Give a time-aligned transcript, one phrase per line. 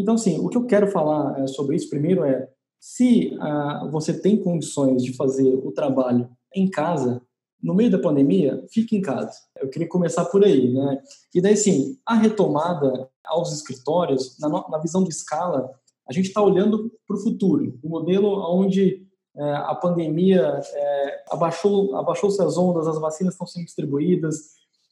[0.00, 2.48] Então, sim, o que eu quero falar é, sobre isso primeiro é
[2.80, 7.20] se ah, você tem condições de fazer o trabalho em casa,
[7.62, 9.32] no meio da pandemia, fique em casa.
[9.60, 11.02] Eu queria começar por aí, né?
[11.34, 15.70] E daí, sim, a retomada aos escritórios, na, na visão de escala,
[16.08, 19.06] a gente está olhando para o futuro, o um modelo onde
[19.36, 24.36] é, a pandemia é, abaixou, abaixou-se as ondas, as vacinas estão sendo distribuídas,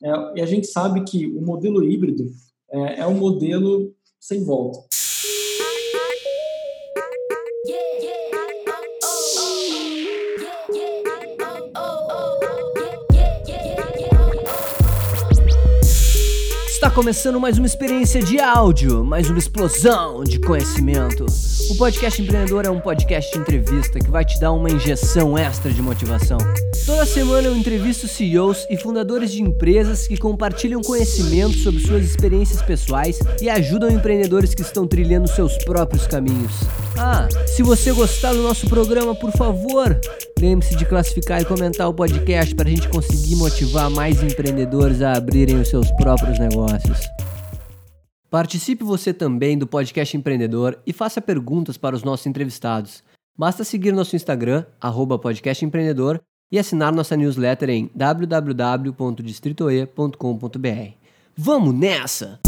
[0.05, 2.31] é, e a gente sabe que o modelo híbrido
[2.71, 4.81] é um modelo sem volta.
[16.67, 21.27] Está começando mais uma experiência de áudio, mais uma explosão de conhecimento.
[21.71, 25.71] O podcast empreendedor é um podcast de entrevista que vai te dar uma injeção extra
[25.71, 26.39] de motivação.
[26.87, 32.63] Toda semana eu entrevisto CEOs e fundadores de empresas que compartilham conhecimento sobre suas experiências
[32.63, 36.53] pessoais e ajudam empreendedores que estão trilhando seus próprios caminhos.
[36.97, 40.01] Ah, se você gostar do nosso programa, por favor,
[40.41, 45.13] lembre-se de classificar e comentar o podcast para a gente conseguir motivar mais empreendedores a
[45.13, 46.99] abrirem os seus próprios negócios.
[48.31, 53.03] Participe você também do podcast empreendedor e faça perguntas para os nossos entrevistados.
[53.35, 54.67] Basta seguir nosso Instagram,
[55.19, 56.21] podcastempreendedor,
[56.53, 60.93] e assinar nossa newsletter em www.distritoe.com.br.
[61.35, 62.39] Vamos nessa!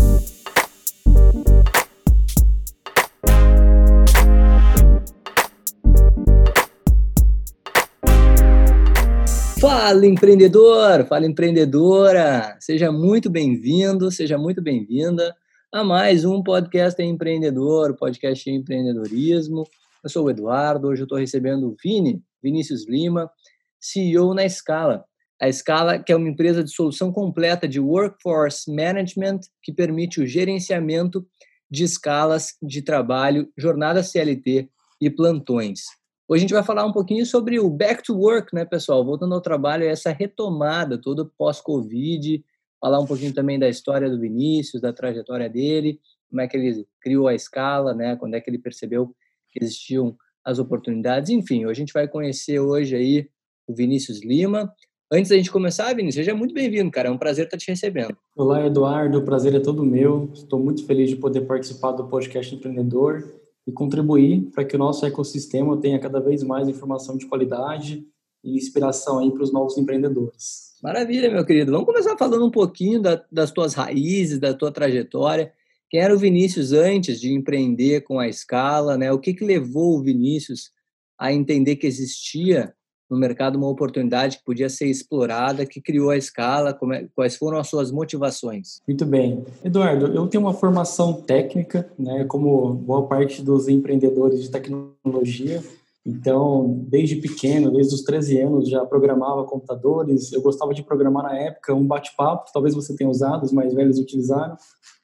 [9.58, 15.34] Fala empreendedor, fala empreendedora, seja muito bem-vindo, seja muito bem-vinda
[15.72, 19.64] a mais um podcast empreendedor, podcast empreendedorismo.
[20.02, 23.30] Eu sou o Eduardo, hoje eu estou recebendo o Vini, Vinícius Lima,
[23.78, 25.04] CEO na Scala.
[25.40, 30.26] A Scala, que é uma empresa de solução completa de workforce management, que permite o
[30.26, 31.24] gerenciamento
[31.70, 34.68] de escalas de trabalho, jornada CLT
[35.00, 35.82] e plantões.
[36.28, 39.04] Hoje a gente vai falar um pouquinho sobre o back to work, né, pessoal?
[39.04, 42.44] Voltando ao trabalho, essa retomada toda pós-Covid,
[42.80, 46.86] falar um pouquinho também da história do Vinícius, da trajetória dele, como é que ele
[47.00, 48.16] criou a escala, né?
[48.16, 49.14] Quando é que ele percebeu
[49.50, 51.30] que existiam as oportunidades.
[51.30, 53.28] Enfim, a gente vai conhecer hoje aí
[53.66, 54.72] o Vinícius Lima.
[55.12, 57.08] Antes da gente começar, Vinícius, seja muito bem-vindo, cara.
[57.08, 58.16] É um prazer estar te recebendo.
[58.36, 59.18] Olá, Eduardo.
[59.18, 60.30] O prazer é todo meu.
[60.32, 63.28] Estou muito feliz de poder participar do podcast Empreendedor
[63.66, 68.06] e contribuir para que o nosso ecossistema tenha cada vez mais informação de qualidade
[68.42, 70.70] e inspiração aí para os novos empreendedores.
[70.82, 71.72] Maravilha, meu querido.
[71.72, 75.52] Vamos começar falando um pouquinho da, das tuas raízes, da tua trajetória.
[75.90, 79.12] Quem era o Vinícius antes de empreender com a escala, né?
[79.12, 80.70] O que, que levou o Vinícius
[81.18, 82.72] a entender que existia
[83.10, 86.78] no mercado uma oportunidade que podia ser explorada, que criou a escala?
[86.94, 88.80] É, quais foram as suas motivações?
[88.86, 89.44] Muito bem.
[89.64, 95.60] Eduardo, eu tenho uma formação técnica, né, como boa parte dos empreendedores de tecnologia.
[96.10, 100.32] Então, desde pequeno, desde os 13 anos, já programava computadores.
[100.32, 103.98] Eu gostava de programar na época um bate-papo, talvez você tenha usado, os mais velhos
[103.98, 104.56] utilizaram,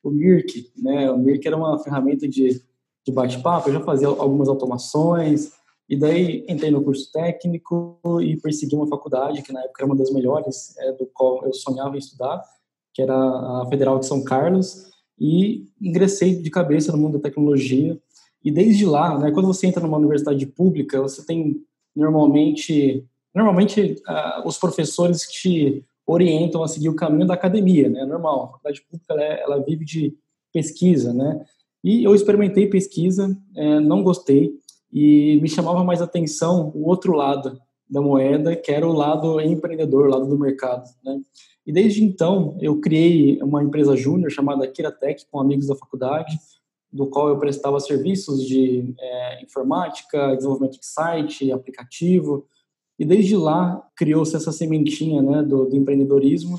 [0.02, 0.72] o Mirk.
[0.76, 1.08] Né?
[1.10, 2.60] O Mirk era uma ferramenta de,
[3.06, 5.52] de bate-papo, eu já fazia algumas automações,
[5.88, 9.96] e daí entrei no curso técnico e persegui uma faculdade, que na época era uma
[9.96, 12.42] das melhores, é, do qual eu sonhava em estudar,
[12.92, 17.96] que era a Federal de São Carlos, e ingressei de cabeça no mundo da tecnologia
[18.46, 21.60] e desde lá, né, quando você entra numa universidade pública, você tem
[21.96, 28.04] normalmente, normalmente uh, os professores que te orientam a seguir o caminho da academia, né?
[28.04, 28.44] Normal.
[28.44, 30.16] A faculdade pública ela, é, ela vive de
[30.52, 31.44] pesquisa, né?
[31.82, 34.54] E eu experimentei pesquisa, é, não gostei
[34.92, 40.06] e me chamava mais atenção o outro lado da moeda, que era o lado empreendedor,
[40.06, 41.20] o lado do mercado, né?
[41.66, 46.38] E desde então eu criei uma empresa júnior chamada Kiratech com amigos da faculdade
[46.96, 52.46] do qual eu prestava serviços de é, informática, desenvolvimento de site, aplicativo,
[52.98, 56.58] e desde lá criou-se essa sementinha né, do, do, empreendedorismo.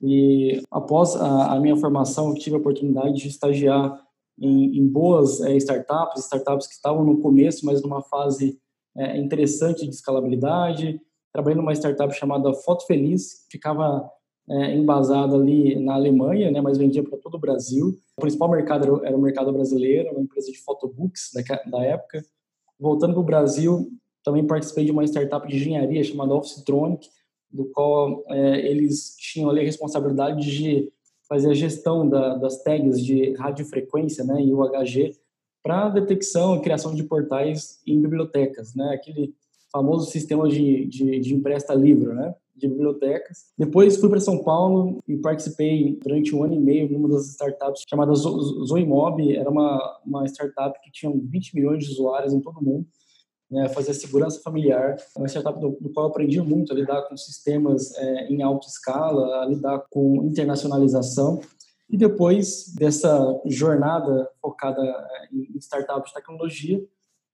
[0.00, 4.00] E após a, a, minha formação, tive a oportunidade de estagiar
[4.40, 8.58] em, em boas é, startups, startups que estavam no começo, mas numa fase
[8.96, 11.00] é, interessante de escalabilidade.
[11.32, 14.08] Trabalhei numa startup chamada Foto Feliz, ficava
[14.48, 17.98] é, embasada ali na Alemanha, né, mas vendia para todo o Brasil.
[18.16, 22.24] O principal mercado era, o mercado brasileiro, uma empresa de photobooks da, da época.
[22.78, 23.90] Voltando para o Brasil,
[24.22, 27.08] também participei de uma startup de engenharia chamada Officetronic,
[27.50, 30.92] do qual é, eles tinham ali a responsabilidade de
[31.28, 35.16] fazer a gestão da, das tags de radiofrequência né, e UHG
[35.62, 39.34] para detecção e criação de portais em bibliotecas, né, aquele
[39.72, 42.34] famoso sistema de, de, de empresta livro, né?
[42.54, 43.46] De bibliotecas.
[43.58, 47.82] Depois fui para São Paulo e participei durante um ano e meio numa das startups
[47.88, 49.34] chamada Zoimob.
[49.34, 52.86] Era uma, uma startup que tinha 20 milhões de usuários em todo o mundo.
[53.50, 57.16] Né, fazia segurança familiar, uma startup do, do qual eu aprendi muito a lidar com
[57.16, 61.40] sistemas é, em alta escala, a lidar com internacionalização.
[61.88, 66.84] E depois dessa jornada focada é, em startups de tecnologia,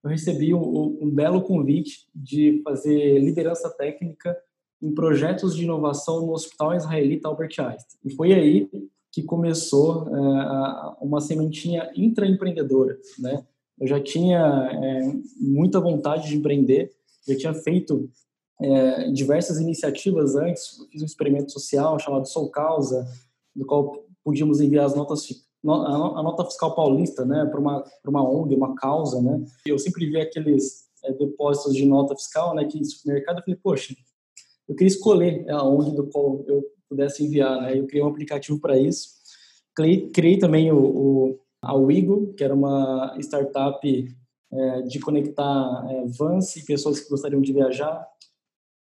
[0.03, 4.37] eu recebi um, um, belo convite de fazer liderança técnica
[4.81, 7.99] em projetos de inovação no Hospital Israelita Albert Einstein.
[8.03, 8.69] E foi aí
[9.11, 13.43] que começou é, uma sementinha intraempreendedora, né?
[13.79, 16.91] Eu já tinha é, muita vontade de empreender,
[17.27, 18.09] já tinha feito
[18.61, 23.07] é, diversas iniciativas antes, fiz um experimento social chamado Sou Causa,
[23.55, 25.27] do qual podíamos enviar as notas
[25.63, 29.43] a nota fiscal paulista, né, para uma para uma ONG, uma causa, né.
[29.65, 33.59] Eu sempre vi aqueles é, depósitos de nota fiscal, né, que em supermercado, eu falei,
[33.61, 33.95] poxa,
[34.67, 37.77] eu queria escolher a ONG do qual eu pudesse enviar, né.
[37.77, 39.09] Eu criei um aplicativo para isso.
[39.75, 43.79] Criei, criei também o, o a Wigo, que era uma startup
[44.51, 48.05] é, de conectar é, vans e pessoas que gostariam de viajar.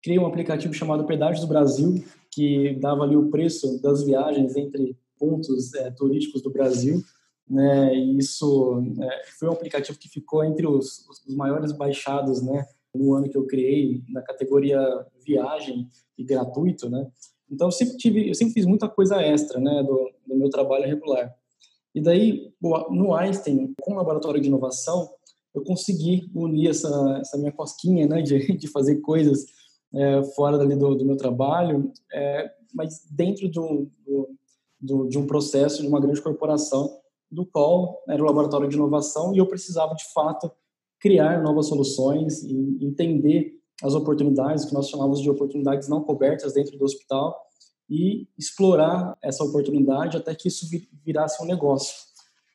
[0.02, 4.98] Criei um aplicativo chamado Pedágios do Brasil, que dava ali o preço das viagens entre
[5.18, 7.02] pontos é, turísticos do Brasil.
[7.48, 12.66] Né, e isso é, foi um aplicativo que ficou entre os, os, maiores baixados né,
[12.96, 14.80] no ano que eu criei, na categoria
[15.24, 16.90] viagem e gratuito.
[16.90, 17.10] Né.
[17.50, 20.86] Então, eu sempre, tive, eu sempre fiz muita coisa extra né, do, do meu trabalho
[20.86, 21.34] regular.
[21.94, 22.52] E daí,
[22.90, 25.10] no Einstein, com o laboratório de inovação,
[25.54, 29.46] eu consegui unir essa, essa minha cosquinha né, de, de fazer coisas
[29.94, 33.88] é, fora dali do, do meu trabalho, é, mas dentro do,
[34.82, 37.00] do, de um processo de uma grande corporação,
[37.32, 40.52] do qual era o laboratório de inovação, e eu precisava, de fato,
[41.00, 46.78] criar novas soluções e entender as oportunidades, que nós chamamos de oportunidades não cobertas dentro
[46.78, 47.38] do hospital,
[47.90, 50.66] e explorar essa oportunidade até que isso
[51.06, 51.94] virasse um negócio.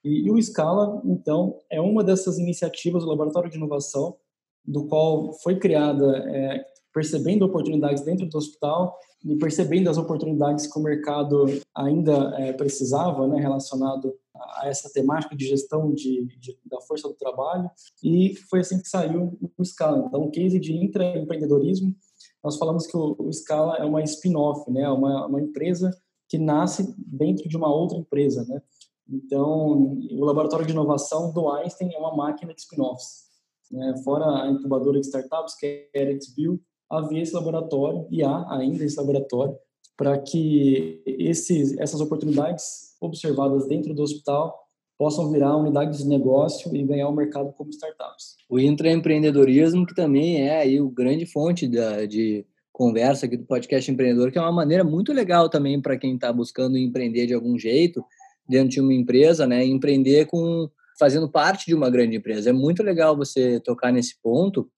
[0.03, 4.17] E, e o Scala, então, é uma dessas iniciativas do Laboratório de Inovação,
[4.65, 10.79] do qual foi criada é, percebendo oportunidades dentro do hospital e percebendo as oportunidades que
[10.79, 16.81] o mercado ainda é, precisava, né, relacionado a essa temática de gestão de, de, da
[16.81, 17.71] força do trabalho,
[18.03, 20.05] e foi assim que saiu o Scala.
[20.07, 21.95] Então, um case de intraempreendedorismo,
[22.43, 25.91] nós falamos que o, o Scala é uma spin-off, né, uma, uma empresa
[26.29, 28.61] que nasce dentro de uma outra empresa, né?
[29.09, 33.29] Então, o laboratório de inovação do Einstein é uma máquina de spin-offs.
[33.71, 33.95] Né?
[34.05, 38.85] Fora a incubadora de startups, que é a ErixBio, havia esse laboratório e há ainda
[38.85, 39.57] esse laboratório
[39.97, 44.59] para que esses, essas oportunidades observadas dentro do hospital
[44.97, 48.37] possam virar unidades de negócio e ganhar o mercado como startups.
[48.49, 53.91] O intraempreendedorismo, que também é aí o grande fonte da, de conversa aqui do podcast
[53.91, 57.57] empreendedor, que é uma maneira muito legal também para quem está buscando empreender de algum
[57.57, 58.05] jeito
[58.49, 59.65] dentro de uma empresa, né?
[59.65, 60.69] Empreender com
[60.99, 62.51] fazendo parte de uma grande empresa.
[62.51, 64.69] É muito legal você tocar nesse ponto,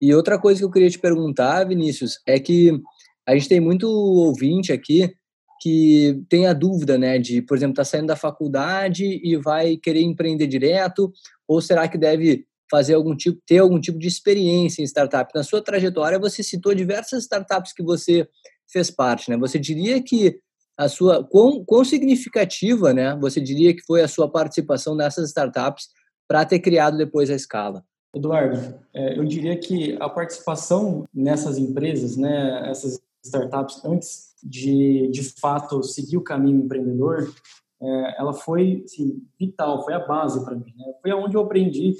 [0.00, 2.78] e outra coisa que eu queria te perguntar, Vinícius, é que
[3.26, 5.14] a gente tem muito ouvinte aqui
[5.60, 10.02] que tem a dúvida, né, de, por exemplo, tá saindo da faculdade e vai querer
[10.02, 11.12] empreender direto,
[11.46, 15.30] ou será que deve fazer algum tipo, ter algum tipo de experiência em startup?
[15.34, 18.28] Na sua trajetória, você citou diversas startups que você
[18.70, 19.36] fez parte, né?
[19.36, 20.38] Você diria que
[20.76, 23.16] a sua quão, quão significativa, né?
[23.20, 25.88] Você diria que foi a sua participação nessas startups
[26.26, 27.84] para ter criado depois a escala?
[28.14, 35.22] Eduardo, é, eu diria que a participação nessas empresas, né, essas startups, antes de, de
[35.40, 37.32] fato, seguir o caminho empreendedor,
[37.80, 40.72] é, ela foi assim, vital, foi a base para mim.
[40.76, 40.84] Né?
[41.00, 41.96] Foi onde eu aprendi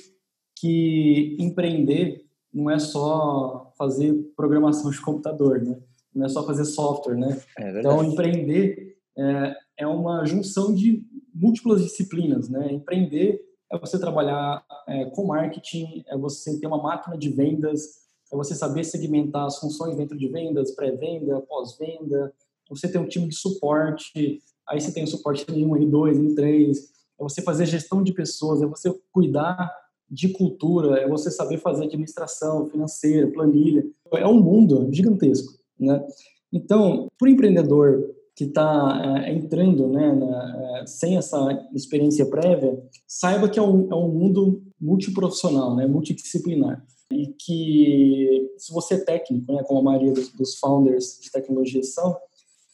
[0.57, 5.77] que empreender não é só fazer programação de computador, né?
[6.15, 7.17] não é só fazer software.
[7.17, 7.41] Né?
[7.59, 11.05] É então, empreender é, é uma junção de
[11.35, 12.49] múltiplas disciplinas.
[12.49, 12.73] Né?
[12.73, 18.04] Empreender é você trabalhar é, com marketing, é você ter uma máquina de vendas,
[18.35, 22.33] é você saber segmentar as funções dentro de vendas, pré-venda, pós-venda,
[22.69, 26.77] você ter um time de suporte, aí você tem o suporte N1, N2, N3,
[27.21, 29.73] é você fazer gestão de pessoas, é você cuidar
[30.11, 33.85] de cultura, é você saber fazer administração financeira, planilha.
[34.13, 36.05] É um mundo gigantesco, né?
[36.53, 41.39] Então, para o empreendedor que está é, entrando né, na, é, sem essa
[41.73, 46.85] experiência prévia, saiba que é um, é um mundo multiprofissional, né, multidisciplinar.
[47.11, 51.83] E que, se você é técnico, né, como a maioria dos, dos founders de tecnologia
[51.83, 52.17] são,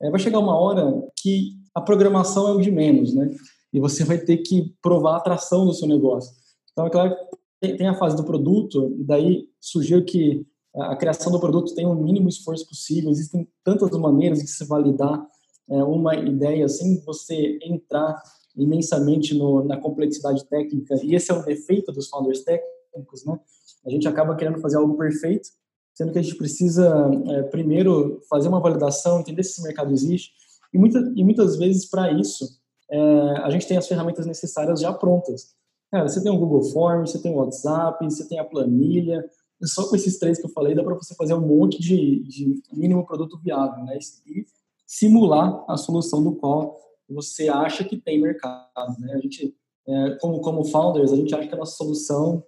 [0.00, 3.28] é, vai chegar uma hora que a programação é o de menos, né?
[3.72, 6.32] E você vai ter que provar a atração do seu negócio.
[6.72, 7.14] Então, é claro
[7.60, 11.94] tem a fase do produto, e daí surgiu que a criação do produto tenha o
[11.94, 13.10] mínimo esforço possível.
[13.10, 15.22] Existem tantas maneiras de se validar
[15.68, 18.20] é, uma ideia sem você entrar
[18.56, 20.94] imensamente no, na complexidade técnica.
[21.02, 23.38] E esse é o defeito dos founders técnicos, né?
[23.86, 25.48] A gente acaba querendo fazer algo perfeito,
[25.94, 30.30] sendo que a gente precisa é, primeiro fazer uma validação, entender se esse mercado existe.
[30.72, 32.44] E, muita, e muitas vezes, para isso,
[32.90, 33.00] é,
[33.42, 35.54] a gente tem as ferramentas necessárias já prontas.
[35.90, 39.24] Cara, você tem o Google Forms, você tem o WhatsApp, você tem a planilha.
[39.62, 42.62] Só com esses três que eu falei, dá para você fazer um monte de, de
[42.72, 43.98] mínimo produto viável, né?
[44.26, 44.46] E
[44.86, 49.14] simular a solução do qual você acha que tem mercado, né?
[49.14, 49.54] A gente,
[49.86, 52.42] é, como, como founders, a gente acha que a nossa solução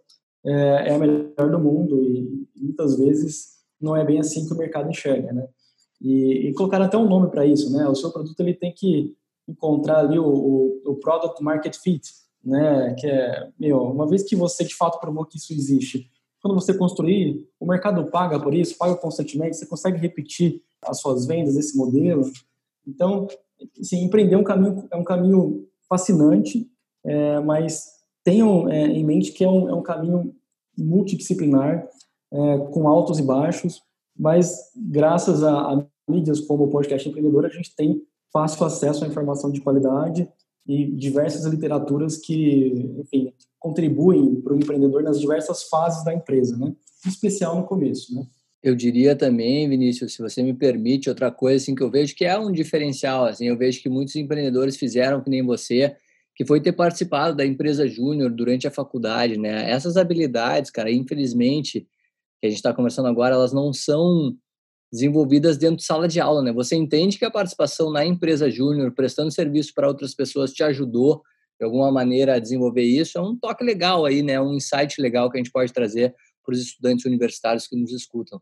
[0.44, 4.56] é, é a melhor do mundo e muitas vezes não é bem assim que o
[4.56, 5.46] mercado enxerga, né?
[6.00, 7.88] E, e colocar até um nome para isso, né?
[7.88, 9.14] O seu produto ele tem que
[9.49, 12.08] encontrar ali o, o, o, product market fit,
[12.44, 12.94] né?
[12.99, 16.11] Que é, meu, uma vez que você de fato provou que isso existe,
[16.42, 21.25] quando você construir, o mercado paga por isso, paga constantemente, você consegue repetir as suas
[21.25, 22.28] vendas desse modelo.
[22.84, 23.28] Então,
[23.80, 26.68] assim, empreender é um caminho, é um caminho fascinante,
[27.04, 27.91] é, mas
[28.25, 30.35] tenham é, em mente que é um, é um caminho
[30.76, 31.87] multidisciplinar,
[32.33, 33.83] é, com altos e baixos,
[34.19, 38.02] mas graças a, a mídias como o podcast empreendedor, a gente tem
[38.33, 40.29] fácil acesso à informação de qualidade
[40.67, 46.75] e diversas literaturas que, enfim, contribuem para o empreendedor nas diversas fases da empresa, né?
[47.05, 48.25] Em especial no começo, né?
[48.62, 52.25] Eu diria também, Vinícius, se você me permite, outra coisa assim que eu vejo que
[52.25, 55.97] é um diferencial, assim, eu vejo que muitos empreendedores fizeram que nem você,
[56.34, 59.70] que foi ter participado da empresa júnior durante a faculdade, né?
[59.70, 61.86] Essas habilidades, cara, infelizmente,
[62.40, 64.36] que a gente está conversando agora, elas não são
[64.92, 66.52] desenvolvidas dentro de sala de aula, né?
[66.52, 71.22] Você entende que a participação na empresa júnior, prestando serviço para outras pessoas, te ajudou
[71.58, 73.16] de alguma maneira a desenvolver isso?
[73.18, 74.40] É um toque legal aí, né?
[74.40, 78.40] Um insight legal que a gente pode trazer para os estudantes universitários que nos escutam.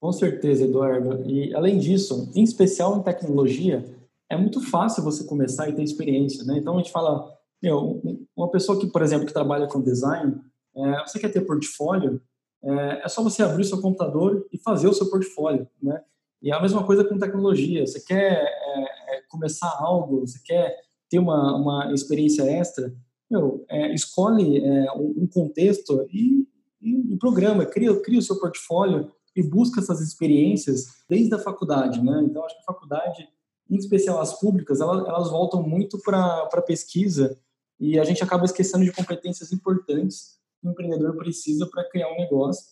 [0.00, 1.28] Com certeza, Eduardo.
[1.28, 3.84] E além disso, em especial em tecnologia,
[4.30, 6.56] é muito fácil você começar e ter experiência, né?
[6.56, 8.00] Então a gente fala, meu,
[8.36, 10.40] uma pessoa que, por exemplo, que trabalha com design,
[10.76, 12.22] é, você quer ter portfólio,
[12.62, 16.00] é, é, só você abrir o seu computador e fazer o seu portfólio, né?
[16.42, 17.86] E é a mesma coisa com tecnologia.
[17.86, 20.76] Você quer é, é começar algo, você quer
[21.10, 22.94] ter uma, uma experiência extra,
[23.28, 26.46] meu, é, escolhe é, um contexto e,
[26.80, 32.02] e, e programa, cria, cria o seu portfólio e busca essas experiências desde a faculdade,
[32.02, 32.22] né?
[32.24, 33.28] Então, acho que a faculdade,
[33.70, 37.38] em especial as públicas, elas, elas voltam muito para a pesquisa
[37.78, 42.18] e a gente acaba esquecendo de competências importantes que o empreendedor precisa para criar um
[42.18, 42.66] negócio.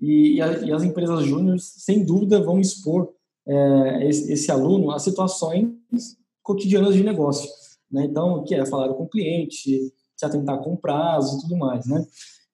[0.00, 3.12] E, e, a, e as empresas júniores, sem dúvida, vão expor
[3.46, 5.72] é, esse, esse, aluno a situações
[6.42, 7.48] cotidianas de negócio.
[7.90, 8.04] Né?
[8.04, 12.06] Então, que é falar com o cliente, se atentar com prazo e tudo mais, né?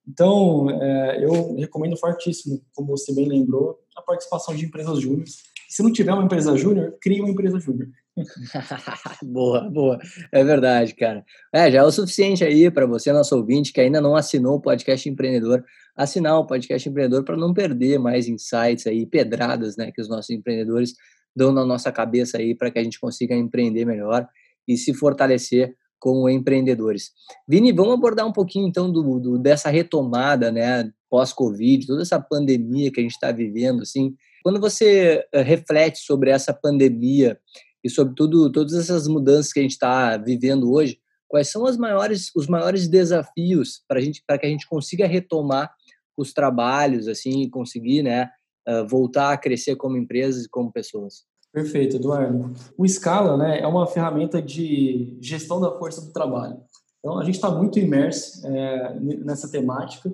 [0.06, 5.42] Então, é, eu recomendo fortíssimo, como você bem lembrou, a participação de empresas júniores.
[5.68, 7.88] Se não tiver uma empresa júnior, crie uma empresa júnior.
[9.22, 9.98] boa, boa.
[10.32, 11.22] É verdade, cara.
[11.52, 14.60] É, já é o suficiente aí para você, nosso ouvinte, que ainda não assinou o
[14.60, 15.62] podcast empreendedor,
[15.94, 20.30] assinar o podcast empreendedor para não perder mais insights aí, pedradas, né, que os nossos
[20.30, 20.94] empreendedores
[21.36, 24.26] dão na nossa cabeça aí para que a gente consiga empreender melhor
[24.66, 27.10] e se fortalecer como empreendedores.
[27.46, 32.90] Vini, vamos abordar um pouquinho então do, do dessa retomada, né, pós-Covid, toda essa pandemia
[32.90, 34.14] que a gente está vivendo, assim.
[34.42, 37.38] Quando você eh, reflete sobre essa pandemia
[37.82, 42.30] e sobre tudo, todas essas mudanças que a gente está vivendo hoje, quais são maiores,
[42.34, 45.72] os maiores desafios para gente, para que a gente consiga retomar
[46.16, 48.30] os trabalhos, assim, conseguir, né,
[48.66, 51.24] eh, voltar a crescer como empresas e como pessoas?
[51.52, 52.52] Perfeito, Eduardo.
[52.76, 56.60] O Scala né, é uma ferramenta de gestão da força do trabalho.
[56.98, 60.12] Então, a gente está muito imerso é, nessa temática.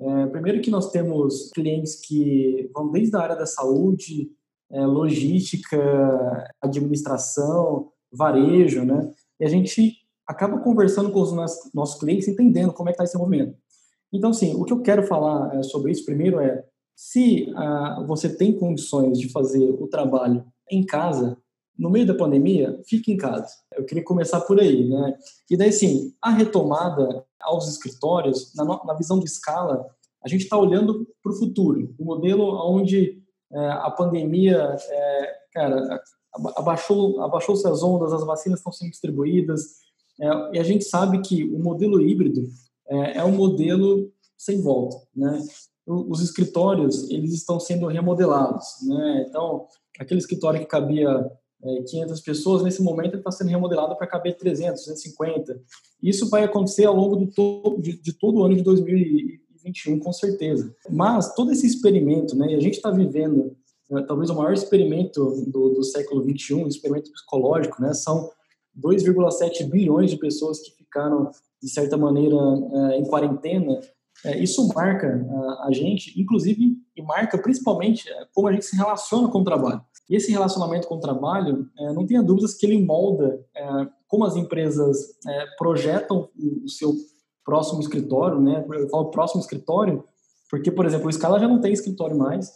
[0.00, 4.30] É, primeiro que nós temos clientes que vão desde a área da saúde,
[4.70, 5.78] é, logística,
[6.60, 9.10] administração, varejo, né?
[9.40, 11.32] E a gente acaba conversando com os
[11.74, 13.56] nossos clientes, entendendo como é que está esse momento.
[14.12, 16.64] Então, sim, o que eu quero falar é, sobre isso primeiro é
[16.94, 21.38] se ah, você tem condições de fazer o trabalho em casa,
[21.78, 23.48] no meio da pandemia, fique em casa.
[23.76, 25.16] Eu queria começar por aí, né?
[25.48, 29.86] E daí, sim, a retomada aos escritórios, na, na visão de escala,
[30.22, 35.34] a gente está olhando para o futuro, o um modelo onde é, a pandemia, é,
[35.52, 36.02] cara,
[36.56, 39.76] abaixou, abaixou-se as ondas, as vacinas estão sendo distribuídas,
[40.20, 42.42] é, e a gente sabe que o modelo híbrido
[42.88, 45.40] é, é um modelo sem volta, né?
[45.86, 49.24] Os escritórios, eles estão sendo remodelados, né?
[49.26, 49.66] Então,
[49.98, 55.60] aquele escritório que cabia 500 pessoas, nesse momento está sendo remodelado para caber 300, 250.
[56.02, 57.16] Isso vai acontecer ao longo
[57.80, 59.48] de, de todo o ano de 2021.
[59.68, 60.74] 21, com certeza.
[60.90, 63.56] Mas todo esse experimento, né, a gente está vivendo
[63.90, 68.30] né, talvez o maior experimento do, do século 21, um experimento psicológico, né, são
[68.78, 71.30] 2,7 bilhões de pessoas que ficaram,
[71.62, 73.80] de certa maneira, é, em quarentena.
[74.24, 75.24] É, isso marca
[75.64, 79.80] a gente, inclusive, e marca principalmente é, como a gente se relaciona com o trabalho.
[80.08, 83.44] E esse relacionamento com o trabalho, não tenha dúvidas que ele molda
[84.06, 84.96] como as empresas
[85.58, 86.30] projetam
[86.64, 86.94] o seu
[87.44, 88.64] próximo escritório, né?
[88.70, 90.02] Eu falo próximo escritório,
[90.50, 92.50] porque, por exemplo, o Scala já não tem escritório mais.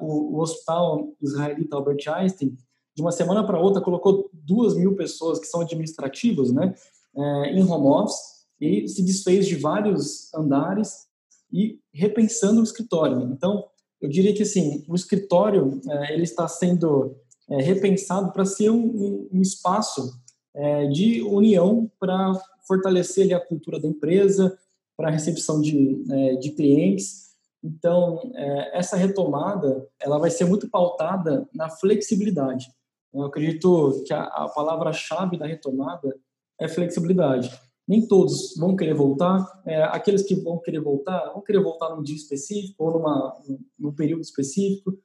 [0.00, 2.56] o, Hospital Israelita Albert Einstein
[2.98, 6.74] de uma semana para outra, colocou duas mil pessoas que são administrativos, né,
[7.16, 8.18] é, em home office
[8.60, 11.06] e se desfez de vários andares
[11.52, 13.30] e repensando o escritório.
[13.32, 13.64] Então,
[14.00, 17.16] eu diria que assim, o escritório é, ele está sendo
[17.48, 20.12] é, repensado para ser um, um espaço
[20.54, 22.32] é, de união para
[22.66, 24.56] fortalecer ali, a cultura da empresa,
[24.96, 26.04] para a recepção de,
[26.40, 27.28] de clientes.
[27.62, 28.32] Então,
[28.72, 32.66] essa retomada ela vai ser muito pautada na flexibilidade.
[33.14, 36.14] Eu acredito que a, a palavra-chave da retomada
[36.60, 37.48] é flexibilidade.
[37.88, 39.62] Nem todos vão querer voltar.
[39.64, 43.34] É, aqueles que vão querer voltar, vão querer voltar num dia específico ou numa,
[43.78, 44.98] num período específico.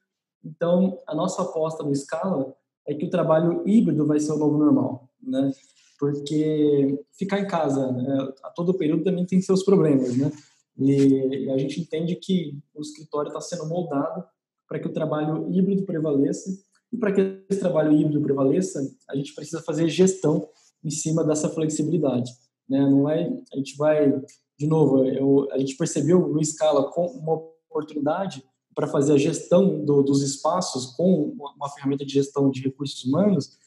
[0.43, 2.53] Então, a nossa aposta no Scala
[2.85, 5.51] é que o trabalho híbrido vai ser o novo normal, né?
[5.97, 10.29] Porque ficar em casa né, a todo período também tem seus problemas, né?
[10.77, 14.25] E, e a gente entende que o escritório está sendo moldado
[14.67, 16.49] para que o trabalho híbrido prevaleça
[16.91, 20.47] e para que esse trabalho híbrido prevaleça, a gente precisa fazer gestão
[20.83, 22.31] em cima dessa flexibilidade.
[22.69, 22.79] Né?
[22.81, 24.11] Não é, a gente vai,
[24.57, 27.33] de novo, eu, a gente percebeu no Scala com uma
[27.69, 28.43] oportunidade
[28.75, 33.57] para fazer a gestão do, dos espaços com uma ferramenta de gestão de recursos humanos,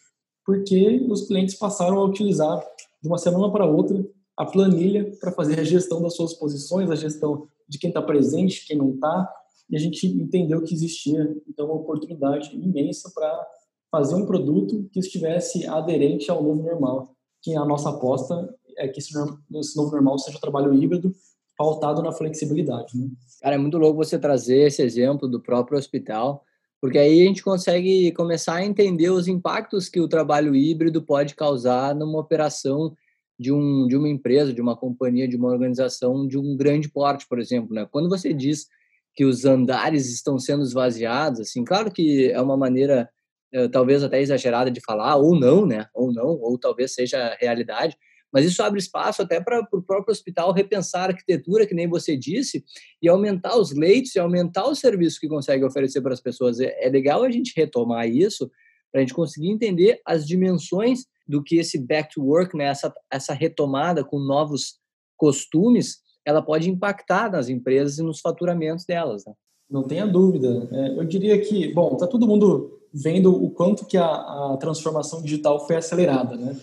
[0.45, 2.61] porque os clientes passaram a utilizar
[3.03, 4.05] de uma semana para outra
[4.37, 8.67] a planilha para fazer a gestão das suas posições, a gestão de quem está presente,
[8.67, 9.33] quem não está,
[9.69, 13.47] e a gente entendeu que existia então uma oportunidade imensa para
[13.91, 19.00] fazer um produto que estivesse aderente ao novo normal, que a nossa aposta é que
[19.00, 21.14] esse, novo normal seja um trabalho híbrido
[21.56, 22.97] pautado na flexibilidade.
[22.97, 23.09] Né?
[23.40, 26.45] Cara, é muito louco você trazer esse exemplo do próprio hospital,
[26.80, 31.34] porque aí a gente consegue começar a entender os impactos que o trabalho híbrido pode
[31.34, 32.95] causar numa operação
[33.39, 37.26] de, um, de uma empresa, de uma companhia, de uma organização de um grande porte,
[37.28, 37.75] por exemplo.
[37.75, 37.86] Né?
[37.91, 38.67] Quando você diz
[39.15, 43.08] que os andares estão sendo esvaziados, assim, claro que é uma maneira
[43.52, 45.86] eh, talvez até exagerada de falar, ou não, né?
[45.95, 47.97] Ou não, ou talvez seja realidade,
[48.36, 52.14] mas isso abre espaço até para o próprio hospital repensar a arquitetura, que nem você
[52.14, 52.62] disse,
[53.00, 56.60] e aumentar os leitos e aumentar o serviço que consegue oferecer para as pessoas.
[56.60, 58.50] É, é legal a gente retomar isso
[58.92, 62.92] para a gente conseguir entender as dimensões do que esse back to work, né, essa,
[63.10, 64.75] essa retomada com novos
[65.16, 69.25] costumes, ela pode impactar nas empresas e nos faturamentos delas.
[69.25, 69.32] Né?
[69.70, 70.68] Não tenha dúvida.
[70.70, 75.22] É, eu diria que, bom, está todo mundo vendo o quanto que a, a, transformação
[75.22, 76.54] digital foi acelerada, né?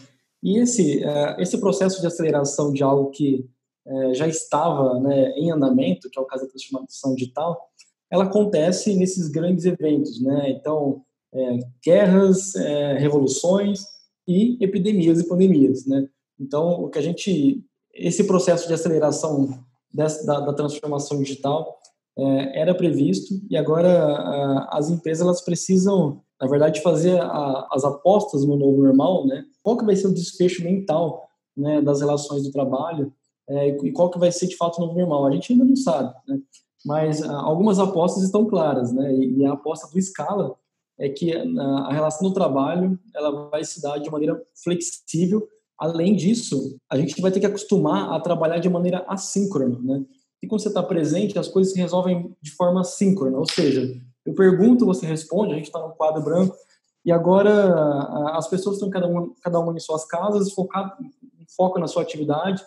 [0.43, 3.49] E esse, é, esse processo de aceleração de algo que
[3.87, 7.69] é, já estava né, em andamento, que é o caso da transformação digital,
[8.11, 10.51] ela acontece nesses grandes eventos, né?
[10.51, 11.01] Então,
[11.33, 13.85] é, guerras, é, revoluções
[14.27, 16.07] e epidemias e pandemias, né?
[16.39, 21.77] Então, o que a gente esse processo de aceleração dessa, da, da, transformação digital
[22.17, 27.83] é, era previsto e agora a, as empresas elas precisam, na verdade, fazer a, as
[27.83, 29.45] apostas no novo normal, né?
[29.63, 33.11] Qual que vai ser o desfecho mental né, das relações do trabalho
[33.49, 35.25] é, e qual que vai ser de fato o novo normal?
[35.25, 36.39] A gente ainda não sabe, né?
[36.85, 39.13] Mas a, algumas apostas estão claras, né?
[39.13, 40.55] E, a aposta do Scala
[40.99, 45.47] é que a, a relação do trabalho ela vai se dar de maneira flexível
[45.83, 50.05] Além disso, a gente vai ter que acostumar a trabalhar de maneira assíncrona, né?
[50.41, 53.93] E quando você está presente, as coisas se resolvem de forma síncrona, ou seja,
[54.25, 56.55] eu pergunto, você responde, a gente está no quadro branco,
[57.05, 60.93] e agora as pessoas estão cada uma, cada uma em suas casas, focado,
[61.55, 62.63] foco na sua atividade,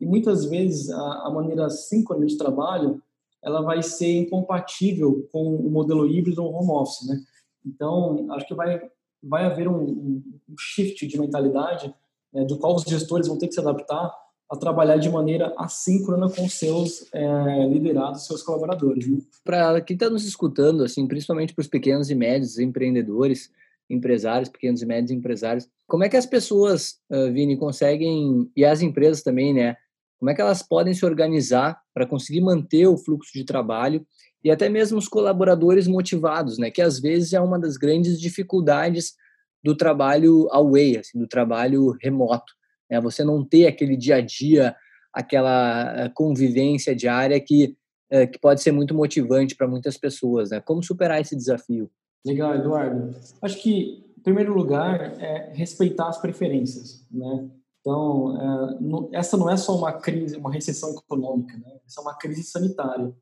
[0.00, 3.02] e muitas vezes a, a maneira síncrona de trabalho
[3.42, 7.20] ela vai ser incompatível com o modelo híbrido ou home office, né?
[7.64, 8.80] Então, acho que vai,
[9.22, 11.94] vai haver um, um shift de mentalidade
[12.34, 14.12] é, do qual os gestores vão ter que se adaptar
[14.50, 19.06] a trabalhar de maneira assíncrona com seus é, liderados, seus colaboradores.
[19.06, 19.18] Né?
[19.44, 23.50] Para quem está nos escutando, assim, principalmente para os pequenos e médios empreendedores,
[23.88, 26.96] empresários, pequenos e médios empresários, como é que as pessoas,
[27.32, 29.76] Vini, conseguem, e as empresas também, né,
[30.18, 34.06] como é que elas podem se organizar para conseguir manter o fluxo de trabalho
[34.44, 39.14] e até mesmo os colaboradores motivados, né, que às vezes é uma das grandes dificuldades
[39.64, 42.52] do trabalho away, assim, do trabalho remoto.
[42.90, 43.00] Né?
[43.00, 44.76] Você não ter aquele dia a dia,
[45.12, 47.76] aquela convivência diária que
[48.32, 50.62] que pode ser muito motivante para muitas pessoas, né?
[50.62, 51.90] Como superar esse desafio?
[52.24, 53.14] Legal, Eduardo.
[53.40, 57.48] Acho que, em primeiro lugar, é respeitar as preferências, né?
[57.80, 61.78] Então, é, essa não é só uma crise, uma recessão econômica, né?
[61.86, 63.14] Essa é uma crise sanitária.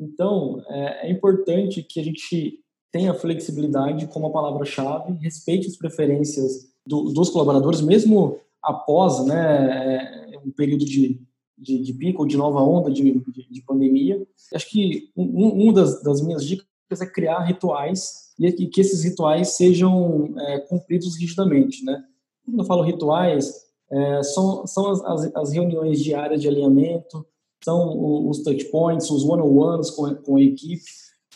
[0.00, 6.68] Então, é, é importante que a gente tenha flexibilidade como a palavra-chave, respeite as preferências
[6.86, 11.20] do, dos colaboradores, mesmo após né, é, um período de,
[11.56, 14.26] de, de pico de nova onda de, de, de pandemia.
[14.54, 16.66] Acho que um, um das, das, minhas dicas
[17.00, 21.84] é criar rituais e que esses rituais sejam é, cumpridos rigidamente.
[21.84, 22.02] Né?
[22.44, 23.52] Quando eu falo rituais,
[23.90, 27.26] é, são, são as, as, reuniões diárias de alinhamento,
[27.64, 30.84] são os touch points, os one-on-ones com, com a equipe.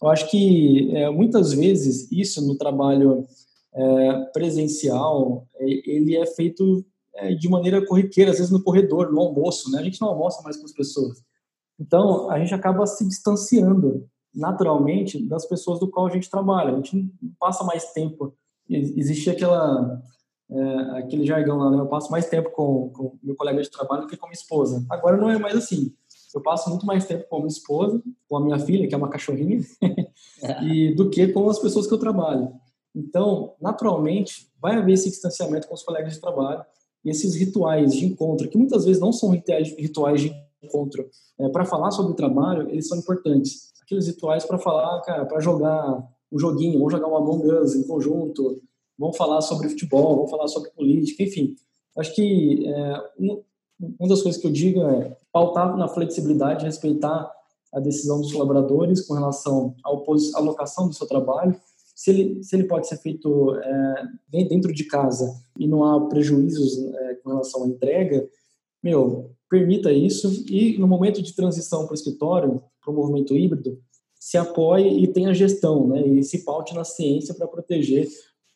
[0.01, 3.27] Eu acho que é, muitas vezes isso no trabalho
[3.75, 6.85] é, presencial ele é feito
[7.15, 9.79] é, de maneira corriqueira, às vezes no corredor, no almoço, né?
[9.79, 11.23] A gente não almoça mais com as pessoas.
[11.79, 16.73] Então, a gente acaba se distanciando naturalmente das pessoas do qual a gente trabalha.
[16.73, 18.35] A gente não passa mais tempo.
[18.69, 20.03] Existia aquela
[20.51, 21.79] é, aquele jargão lá, né?
[21.79, 24.85] Eu passo mais tempo com, com meu colega de trabalho do que com minha esposa.
[24.91, 25.95] Agora não é mais assim.
[26.35, 28.99] Eu passo muito mais tempo com a minha esposa, com a minha filha, que é
[28.99, 29.61] uma cachorrinha,
[30.63, 32.53] e do que com as pessoas que eu trabalho.
[32.95, 36.65] Então, naturalmente, vai haver esse distanciamento com os colegas de trabalho
[37.05, 41.09] e esses rituais de encontro, que muitas vezes não são rituais, de encontro
[41.41, 43.72] é, para falar sobre o trabalho, eles são importantes.
[43.93, 47.83] Aqueles rituais para falar, cara, para jogar um joguinho, vamos jogar uma Among Us em
[47.83, 48.63] conjunto,
[48.99, 51.55] vamos falar sobre futebol, vamos falar sobre política, enfim.
[51.99, 53.43] Acho que é, um,
[53.99, 57.31] uma das coisas que eu digo é pautar na flexibilidade, respeitar
[57.71, 59.91] a decisão dos colaboradores com relação à
[60.39, 61.55] alocação do seu trabalho
[61.95, 64.05] se ele, se ele pode ser feito é,
[64.49, 68.27] dentro de casa e não há prejuízos é, com relação à entrega,
[68.83, 73.81] meu, permita isso e no momento de transição para o escritório, para o movimento híbrido,
[74.19, 78.07] se apoie e tenha gestão, né, e se paute na ciência para proteger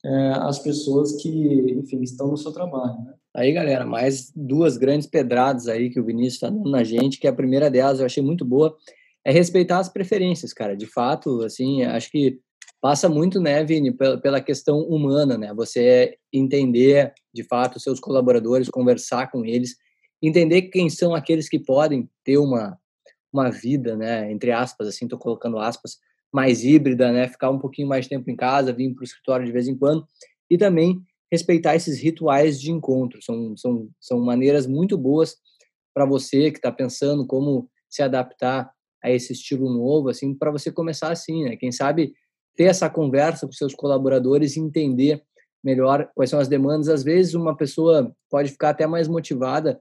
[0.04, 1.28] é, as pessoas que,
[1.72, 3.14] enfim, estão no seu trabalho, né.
[3.36, 7.26] Aí, galera, mais duas grandes pedradas aí que o Vinícius está dando na gente, que
[7.26, 8.74] a primeira delas eu achei muito boa,
[9.22, 10.74] é respeitar as preferências, cara.
[10.74, 12.40] De fato, assim, acho que
[12.80, 15.52] passa muito, né, Vini, pela questão humana, né?
[15.52, 19.76] Você entender, de fato, seus colaboradores, conversar com eles,
[20.22, 22.78] entender quem são aqueles que podem ter uma
[23.32, 25.98] uma vida, né, entre aspas, assim, tô colocando aspas,
[26.32, 29.52] mais híbrida, né, ficar um pouquinho mais tempo em casa, vir para o escritório de
[29.52, 30.06] vez em quando,
[30.50, 33.20] e também respeitar esses rituais de encontro.
[33.22, 35.36] São, são, são maneiras muito boas
[35.92, 38.70] para você que está pensando como se adaptar
[39.02, 41.56] a esse estilo novo, assim, para você começar assim, né?
[41.56, 42.12] Quem sabe
[42.56, 45.22] ter essa conversa com seus colaboradores e entender
[45.62, 46.88] melhor quais são as demandas.
[46.88, 49.80] Às vezes, uma pessoa pode ficar até mais motivada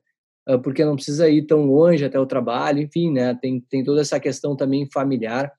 [0.62, 3.38] porque não precisa ir tão longe até o trabalho, enfim, né?
[3.42, 5.52] Tem, tem toda essa questão também familiar.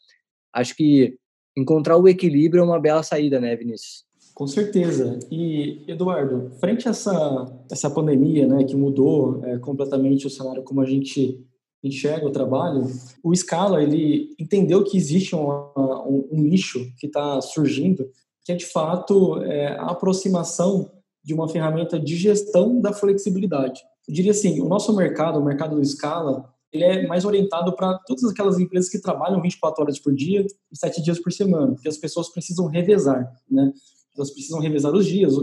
[0.52, 1.16] Acho que
[1.56, 4.04] encontrar o equilíbrio é uma bela saída, né, Vinícius?
[4.34, 5.18] Com certeza.
[5.30, 10.82] E, Eduardo, frente a essa, essa pandemia, né, que mudou é, completamente o cenário como
[10.82, 11.42] a gente
[11.82, 12.86] enxerga o trabalho,
[13.22, 18.10] o Scala ele entendeu que existe um, um, um nicho que está surgindo,
[18.44, 20.90] que é de fato é, a aproximação
[21.24, 23.80] de uma ferramenta de gestão da flexibilidade.
[24.08, 27.98] Eu diria assim, o nosso mercado, o mercado do Scala, ele é mais orientado para
[28.06, 31.88] todas aquelas empresas que trabalham 24 horas por dia e 7 dias por semana, porque
[31.88, 33.72] as pessoas precisam revezar, né?
[34.16, 35.34] Elas precisam revezar os dias,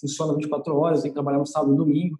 [0.00, 2.18] funciona 24 horas, tem que trabalhar no sábado e domingo.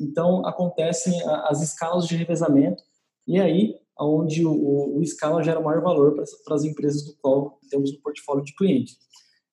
[0.00, 2.82] Então, acontecem as escalas de revezamento,
[3.26, 7.92] e aí onde o, o escala gera maior valor para, as empresas do qual temos
[7.92, 8.96] no portfólio de clientes.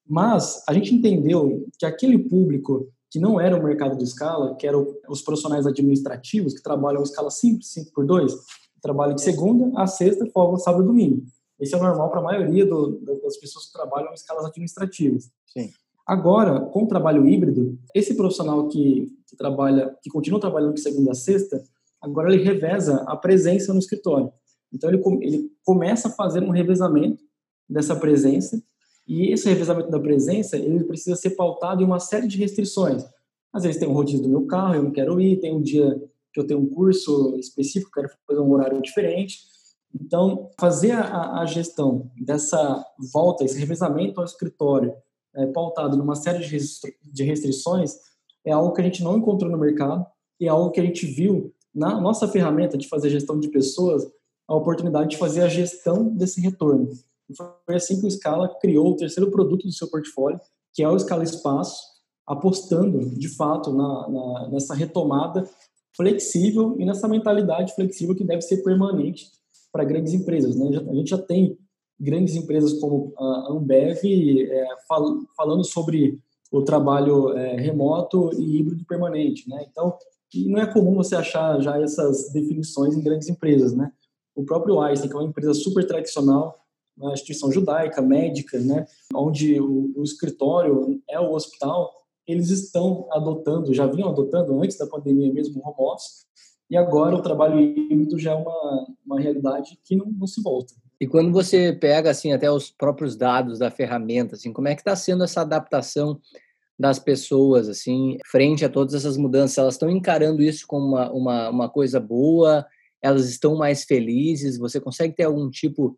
[0.06, 4.68] Mas a gente entendeu que aquele público que não era o mercado do escala, que
[4.68, 8.34] eram os profissionais administrativos que trabalham escala simples, 5 por 2,
[8.82, 11.24] trabalham de segunda a sexta, folga sábado e domingo.
[11.60, 15.30] Esse é normal para a maioria do, das pessoas que trabalham em escalas administrativas.
[15.48, 15.72] Sim.
[16.06, 21.12] Agora, com o trabalho híbrido, esse profissional que, que trabalha, que continua trabalhando de segunda
[21.12, 21.62] a sexta,
[22.02, 24.32] agora ele reveza a presença no escritório.
[24.72, 27.24] Então ele, ele começa a fazer um revezamento
[27.68, 28.62] dessa presença
[29.08, 33.06] e esse revezamento da presença ele precisa ser pautado em uma série de restrições.
[33.54, 35.98] Às vezes tem um rodízio do meu carro, eu não quero ir, tem um dia
[36.34, 39.40] que eu tenho um curso específico, quero fazer um horário diferente.
[40.00, 44.94] Então, fazer a, a gestão dessa volta, esse revezamento ao escritório,
[45.36, 46.46] é, pautado numa série
[47.04, 47.96] de restrições
[48.44, 50.06] é algo que a gente não encontrou no mercado
[50.40, 54.08] e é algo que a gente viu na nossa ferramenta de fazer gestão de pessoas
[54.48, 56.90] a oportunidade de fazer a gestão desse retorno.
[57.36, 60.40] Foi assim que o Scala criou o terceiro produto do seu portfólio,
[60.74, 61.82] que é o Scala Espaço,
[62.26, 65.50] apostando de fato na, na, nessa retomada
[65.96, 69.28] flexível e nessa mentalidade flexível que deve ser permanente
[69.72, 70.56] para grandes empresas.
[70.56, 70.78] Né?
[70.90, 71.58] A gente já tem
[72.00, 76.20] grandes empresas como a Ambev é, fal falando sobre
[76.52, 79.50] o trabalho é, remoto e híbrido permanente.
[79.50, 79.66] Né?
[79.70, 79.98] Então,
[80.46, 83.74] não é comum você achar já essas definições em grandes empresas.
[83.74, 83.92] Né?
[84.36, 86.60] O próprio Einstein, que é uma empresa super tradicional,
[86.98, 88.86] uma instituição judaica, médica, né?
[89.14, 91.94] onde o, o escritório é o hospital,
[92.28, 96.26] eles estão adotando, já vinham adotando antes da pandemia mesmo, o home office,
[96.70, 100.74] e agora o trabalho híbrido já é uma, uma realidade que não, não se volta.
[101.00, 104.82] E quando você pega assim até os próprios dados da ferramenta, assim, como é que
[104.82, 106.20] está sendo essa adaptação
[106.78, 109.58] das pessoas assim frente a todas essas mudanças?
[109.58, 112.66] Elas estão encarando isso como uma, uma, uma coisa boa?
[113.02, 114.58] Elas estão mais felizes?
[114.58, 115.98] Você consegue ter algum tipo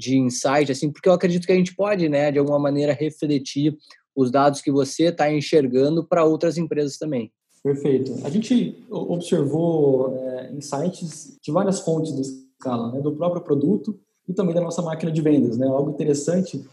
[0.00, 0.90] de insight assim?
[0.90, 3.76] Porque eu acredito que a gente pode, né, de alguma maneira refletir
[4.16, 7.30] os dados que você está enxergando para outras empresas também.
[7.62, 8.18] Perfeito.
[8.24, 14.32] A gente observou é, insights de várias fontes do Scala, né, do próprio produto e
[14.32, 15.58] também da nossa máquina de vendas.
[15.58, 15.66] Né?
[15.66, 16.64] Algo interessante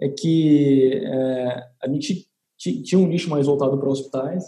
[0.00, 4.44] é que é, a gente tinha um nicho mais voltado para hospitais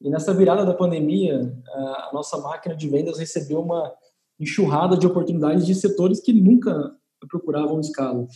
[0.00, 3.92] e nessa virada da pandemia a nossa máquina de vendas recebeu uma
[4.38, 6.94] enxurrada de oportunidades de setores que nunca
[7.26, 8.26] procuravam escala.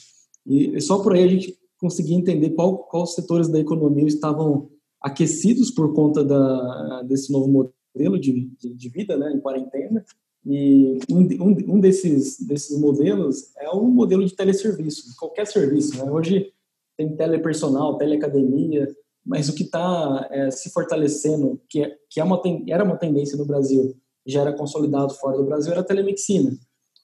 [0.47, 5.71] E só por aí a gente conseguia entender qual, quais setores da economia estavam aquecidos
[5.71, 10.05] por conta da, desse novo modelo de, de, de vida, né, em quarentena.
[10.45, 15.97] E um, um, um, desses, desses modelos é o modelo de teleserviço, qualquer serviço.
[15.99, 16.11] Né?
[16.11, 16.53] Hoje
[16.97, 18.89] tem telepersonal, teleacademia,
[19.25, 23.37] mas o que está é, se fortalecendo, que, é, que é uma, era uma tendência
[23.37, 26.57] no Brasil, já era consolidado fora do Brasil, era a telemedicina.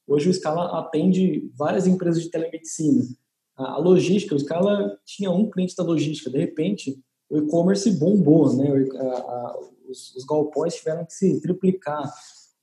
[0.09, 3.05] Hoje o Scala atende várias empresas de telemedicina.
[3.55, 8.73] A, logística, o Scala tinha um cliente da logística, de repente o e-commerce bombou, né?
[9.87, 12.11] Os, os galpões tiveram que se triplicar.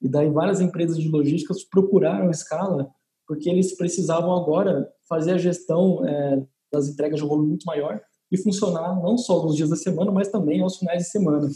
[0.02, 2.90] E daí várias empresas de logística procuraram a Scala
[3.28, 8.02] porque eles precisavam agora fazer a gestão é, das entregas de um volume muito maior
[8.32, 11.48] e funcionar não só nos dias da semana, mas também aos finais de semana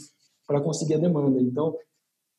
[0.46, 1.40] para conseguir a demanda.
[1.40, 1.76] Então,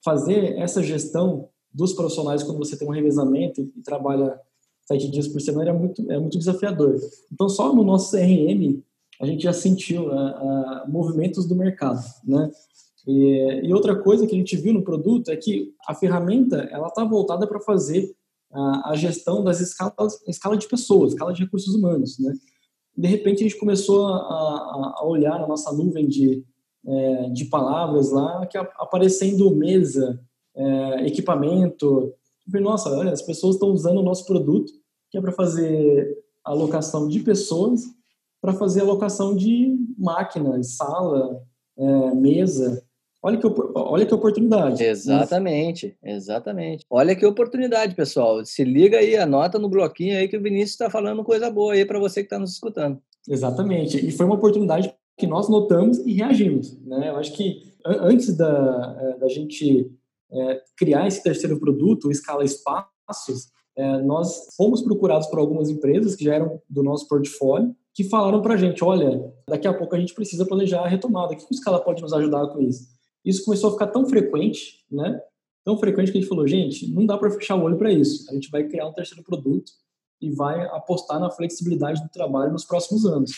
[0.03, 4.39] fazer essa gestão dos profissionais quando você tem um revezamento e trabalha
[4.85, 6.99] sete dias por semana é muito, é muito desafiador.
[7.31, 8.81] Então, só no nosso CRM,
[9.21, 12.51] a gente já sentiu uh, uh, movimentos do mercado, né?
[13.07, 16.87] E, e, outra coisa que a gente viu no produto é que a ferramenta ela
[16.87, 18.13] está voltada para fazer
[18.51, 22.33] a, a, gestão das escalas, escala de pessoas, escala de recursos humanos, né?
[22.95, 26.43] De repente a gente começou a, a olhar na nossa nuvem de,
[26.85, 30.19] é, de palavras lá, que aparecendo mesa,
[30.55, 32.13] é, equipamento.
[32.47, 34.71] Nossa, olha, as pessoas estão usando o nosso produto,
[35.09, 37.81] que é para fazer alocação de pessoas,
[38.41, 41.41] para fazer alocação de máquinas, sala,
[41.77, 42.83] é, mesa.
[43.23, 44.83] Olha que, olha que oportunidade.
[44.83, 46.83] Exatamente, exatamente.
[46.89, 48.43] Olha que oportunidade, pessoal.
[48.43, 51.85] Se liga aí, anota no bloquinho aí que o Vinícius está falando coisa boa aí
[51.85, 52.99] para você que está nos escutando.
[53.29, 54.03] Exatamente.
[54.03, 56.79] E foi uma oportunidade que nós notamos e reagimos.
[56.83, 57.09] Né?
[57.09, 59.91] Eu acho que antes da, é, da gente
[60.31, 66.15] é, criar esse terceiro produto, o Escala Espaços, é, nós fomos procurados por algumas empresas
[66.15, 69.95] que já eram do nosso portfólio, que falaram para a gente, olha, daqui a pouco
[69.95, 72.87] a gente precisa planejar a retomada, o que o Scala pode nos ajudar com isso?
[73.23, 75.21] Isso começou a ficar tão frequente, né?
[75.63, 78.29] Tão frequente que a gente falou, gente, não dá para fechar o olho para isso.
[78.31, 79.71] A gente vai criar um terceiro produto
[80.19, 83.31] e vai apostar na flexibilidade do trabalho nos próximos anos.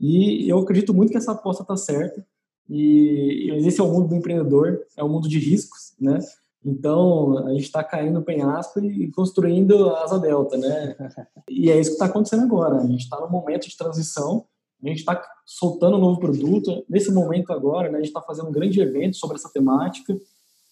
[0.00, 2.26] E eu acredito muito que essa aposta está certa.
[2.68, 6.18] E esse é o mundo do empreendedor, é o mundo de riscos, né?
[6.64, 10.96] Então, a gente está caindo no penhasco e construindo a asa delta, né?
[11.48, 12.78] E é isso que está acontecendo agora.
[12.78, 14.44] A gente está no momento de transição,
[14.82, 16.84] a gente está soltando um novo produto.
[16.88, 20.16] Nesse momento agora, né, a gente está fazendo um grande evento sobre essa temática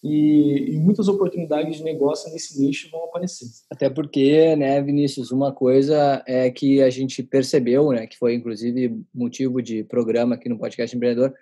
[0.03, 3.47] e, e, muitas oportunidades de negócio nesse nicho vão aparecer.
[3.71, 9.01] Até porque, né, Vinícius, uma coisa é que a gente percebeu, né, que foi inclusive
[9.13, 11.33] motivo de programa aqui no Podcast Empreendedor,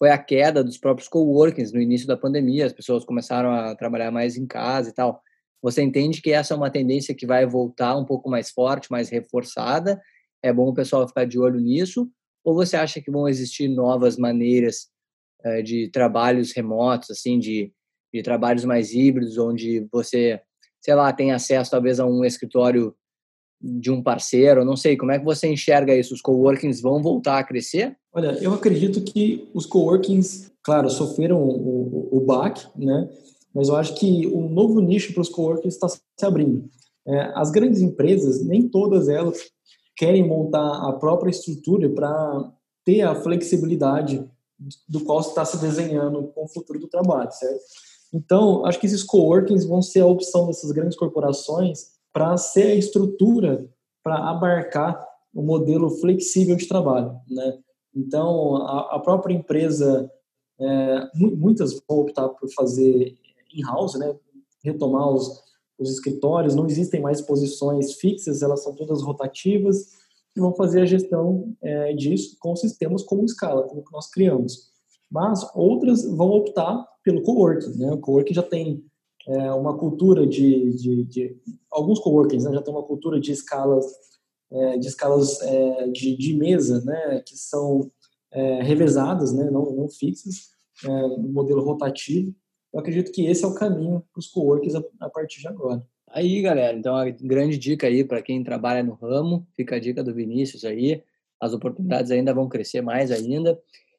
[0.00, 4.10] foi a queda dos próprios coworkings no início da pandemia, as pessoas começaram a trabalhar
[4.10, 5.20] mais em casa e tal.
[5.62, 9.10] Você entende que essa é uma tendência que vai voltar um pouco mais forte, mais
[9.10, 10.00] reforçada?
[10.42, 12.10] É bom o pessoal ficar de olho nisso?
[12.42, 14.88] Ou você acha que vão existir novas maneiras
[15.44, 17.70] uh, de trabalhos remotos, assim, de,
[18.10, 20.40] de trabalhos mais híbridos, onde você,
[20.80, 22.96] sei lá, tem acesso talvez a um escritório
[23.60, 24.64] de um parceiro?
[24.64, 26.14] Não sei, como é que você enxerga isso?
[26.14, 27.99] Os coworkings vão voltar a crescer?
[28.12, 33.08] Olha, eu acredito que os coworkings, claro, sofreram o, o, o baque, né?
[33.54, 36.68] Mas eu acho que um novo nicho para os coworkings está se abrindo.
[37.06, 39.38] É, as grandes empresas, nem todas elas
[39.96, 42.52] querem montar a própria estrutura para
[42.84, 44.24] ter a flexibilidade
[44.88, 47.60] do qual está se desenhando com o futuro do trabalho, certo?
[48.12, 52.74] Então, acho que esses coworkings vão ser a opção dessas grandes corporações para ser a
[52.74, 53.68] estrutura
[54.02, 57.16] para abarcar o modelo flexível de trabalho.
[57.28, 57.58] Né?
[57.94, 60.10] Então, a, a própria empresa,
[60.60, 63.16] é, muitas vão optar por fazer
[63.52, 64.14] in-house, né?
[64.62, 65.42] retomar os,
[65.78, 69.98] os escritórios, não existem mais posições fixas, elas são todas rotativas,
[70.36, 74.70] e vão fazer a gestão é, disso com sistemas como Scala, como que nós criamos.
[75.10, 77.76] Mas outras vão optar pelo coworking.
[77.78, 77.92] Né?
[77.92, 78.84] O coworking já tem
[79.26, 81.36] é, uma cultura de, de, de
[81.70, 83.86] alguns coworkings né, já tem uma cultura de escalas
[84.52, 87.90] é, de escalas é, de, de, mesa, né, que são
[88.32, 90.50] é, revezadas, né, não, não fixas,
[90.84, 92.34] é, modelo rotativo.
[92.72, 95.84] Eu acredito que esse é o caminho para os coworkings a, a partir de agora.
[96.08, 100.02] Aí, galera, então a grande dica aí para quem trabalha no ramo, fica a dica
[100.02, 101.02] do Vinícius aí,
[101.40, 103.58] as oportunidades ainda vão crescer mais ainda.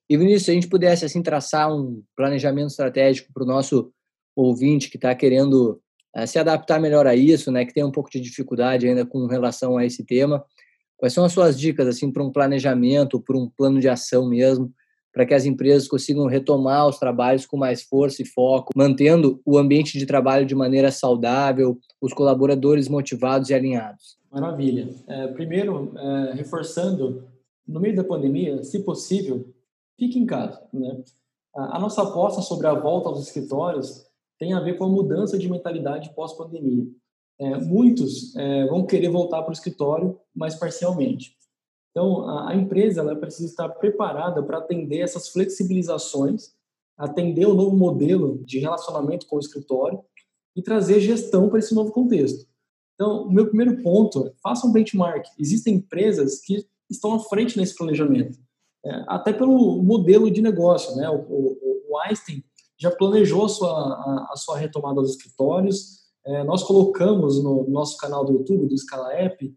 [0.10, 3.94] E Vinícius, se a gente pudesse assim traçar um planejamento estratégico para o nosso
[4.36, 5.82] ouvinte que está querendo
[6.26, 9.78] se adaptar melhor a isso, né, que tem um pouco de dificuldade ainda com relação
[9.78, 10.44] a esse tema,
[10.98, 14.72] quais são as suas dicas assim para um planejamento, para um plano de ação mesmo,
[15.14, 19.58] para que as empresas consigam retomar os trabalhos com mais força e foco, mantendo o
[19.58, 24.18] ambiente de trabalho de maneira saudável, os colaboradores motivados e alinhados?
[24.32, 24.90] Maravilha.
[25.08, 27.28] É, primeiro, é, reforçando,
[27.68, 29.54] no meio da pandemia, se possível,
[30.00, 30.62] fique em casa.
[30.74, 31.04] Né?
[31.54, 34.06] A nossa aposta sobre a volta aos escritórios
[34.42, 36.88] tem a ver com a mudança de mentalidade pós-pandemia.
[37.40, 41.38] É, muitos é, vão querer voltar para o escritório, mas parcialmente.
[41.92, 46.56] Então, a, a empresa ela precisa estar preparada para atender essas flexibilizações,
[46.98, 50.02] atender o novo modelo de relacionamento com o escritório
[50.56, 52.48] e trazer gestão para esse novo contexto.
[52.96, 55.28] Então, o meu primeiro ponto é faça um benchmark.
[55.38, 58.40] Existem empresas que estão à frente nesse planejamento,
[58.84, 60.96] é, até pelo modelo de negócio.
[60.96, 61.08] Né?
[61.12, 62.44] O, o, o Einstein
[62.82, 66.02] já planejou a sua, a, a sua retomada aos escritórios.
[66.26, 69.54] É, nós colocamos no nosso canal do YouTube, do Scala App,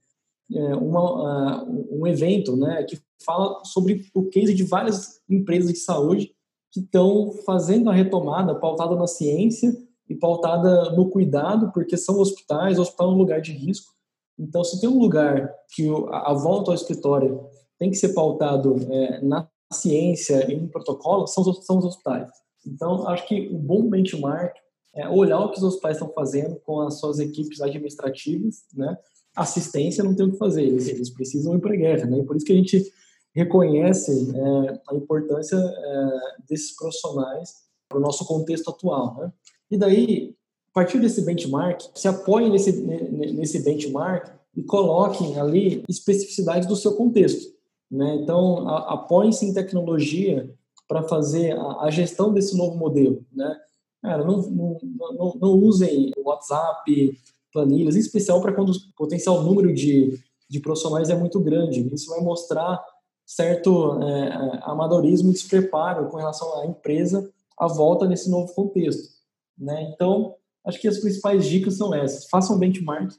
[0.53, 5.79] é, uma, uh, um evento né, que fala sobre o case de várias empresas de
[5.79, 6.33] saúde
[6.71, 9.75] que estão fazendo a retomada pautada na ciência
[10.07, 13.95] e pautada no cuidado, porque são hospitais, hospital é um lugar de risco.
[14.39, 17.47] Então, se tem um lugar que a volta ao escritório
[17.79, 22.29] tem que ser pautado é, na ciência e em protocolo, são são os hospitais.
[22.67, 24.55] Então, acho que um bom benchmark
[24.95, 28.97] é olhar o que os hospitais estão fazendo com as suas equipes administrativas, né?
[29.35, 32.19] Assistência não tem o que fazer, eles, eles precisam ir para a guerra, né?
[32.19, 32.93] E por isso que a gente
[33.35, 36.09] reconhece é, a importância é,
[36.49, 39.33] desses profissionais para o nosso contexto atual, né?
[39.71, 40.37] E daí,
[40.71, 46.95] a partir desse benchmark, se apoiem nesse, nesse benchmark e coloquem ali especificidades do seu
[46.95, 47.53] contexto,
[47.91, 48.15] né?
[48.23, 50.49] Então, apoiem-se em tecnologia
[50.87, 53.59] para fazer a, a, gestão desse novo modelo, né?
[54.03, 54.79] Cara, não, não,
[55.17, 57.19] não, não usem WhatsApp,
[57.53, 60.19] planilhas, em especial para quando o potencial número de,
[60.49, 61.89] de profissionais é muito grande.
[61.95, 62.85] Isso vai mostrar
[63.25, 69.15] certo é, é, amadorismo e despreparo com relação à empresa à volta nesse novo contexto.
[69.57, 69.91] Né?
[69.95, 70.35] Então,
[70.67, 72.27] acho que as principais dicas são essas.
[72.27, 73.13] Façam benchmark,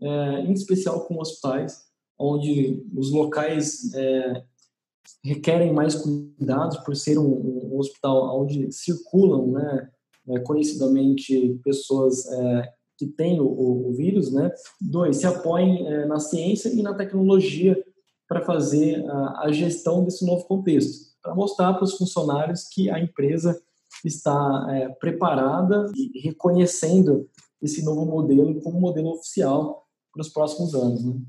[0.00, 1.84] é, em especial com hospitais,
[2.18, 4.44] onde os locais é,
[5.24, 9.90] requerem mais cuidados por ser um, um hospital onde circulam, né,
[10.28, 14.50] é, conhecidamente pessoas é, que têm o, o, vírus, né.
[14.80, 17.82] Dois, se apoiem é, na ciência e na tecnologia
[18.28, 22.98] para fazer a, a, gestão desse novo contexto, para mostrar para os funcionários que a
[22.98, 23.60] empresa
[24.04, 27.28] está é, preparada e reconhecendo
[27.60, 31.04] esse novo modelo como modelo oficial para os próximos anos.
[31.04, 31.20] Né?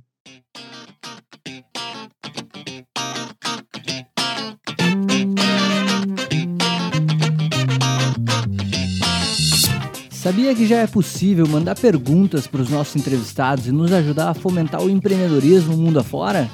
[10.24, 14.34] Sabia que já é possível mandar perguntas para os nossos entrevistados e nos ajudar a
[14.34, 16.50] fomentar o empreendedorismo mundo afora?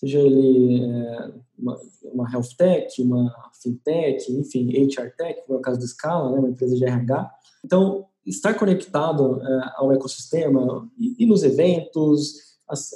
[0.00, 3.30] Seja ele é, uma, uma health tech, uma
[3.62, 7.30] fintech, enfim, HR tech, como é o caso do Scala, né, uma empresa de RH.
[7.62, 12.34] Então, estar conectado é, ao ecossistema e, nos eventos,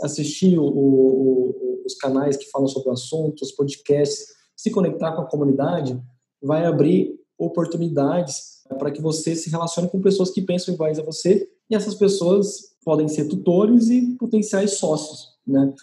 [0.02, 5.22] assistir o, o, os canais que falam sobre o assunto, os podcasts, se conectar com
[5.22, 6.00] a comunidade,
[6.42, 11.46] vai abrir oportunidades para que você se relacione com pessoas que pensam iguais a você
[11.68, 15.74] e essas pessoas podem ser tutores e potenciais sócios, né?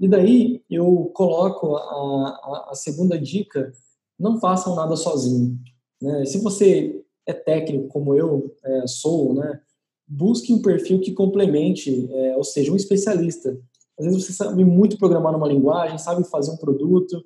[0.00, 3.72] E daí eu coloco a, a, a segunda dica:
[4.18, 5.58] não façam nada sozinho.
[6.00, 6.24] Né?
[6.24, 9.60] Se você é técnico como eu é, sou, né?
[10.06, 13.58] Busque um perfil que complemente, é, ou seja, um especialista.
[13.98, 17.24] Às vezes você sabe muito programar numa linguagem, sabe fazer um produto,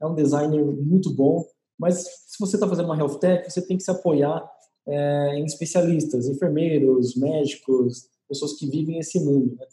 [0.00, 1.44] é um designer muito bom,
[1.78, 4.48] mas se você está fazendo uma health tech, você tem que se apoiar
[4.86, 9.56] é, em especialistas, enfermeiros, médicos, pessoas que vivem esse mundo.
[9.56, 9.66] Né?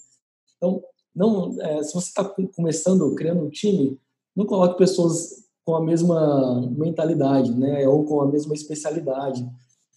[0.57, 0.83] Então,
[1.15, 2.23] não, é, se você está
[2.55, 3.99] começando, criando um time,
[4.35, 9.47] não coloque pessoas com a mesma mentalidade, né, ou com a mesma especialidade.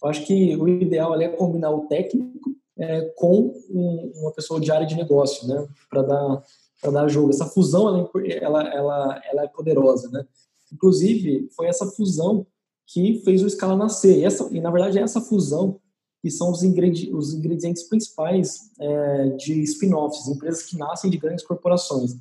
[0.01, 4.59] Eu acho que o ideal ali é combinar o técnico é, com um, uma pessoa
[4.59, 6.43] de área de negócio, né, para dar
[6.81, 7.29] para dar jogo.
[7.29, 10.25] Essa fusão ela, é ela, ela, ela é poderosa, né?
[10.71, 12.45] Inclusive foi essa fusão
[12.85, 14.19] que fez o Scala nascer.
[14.19, 15.79] E, essa, e na verdade é essa fusão
[16.21, 21.45] que são os, ingredientes, os ingredientes principais é, de spin-offs, empresas que nascem de grandes
[21.45, 22.15] corporações.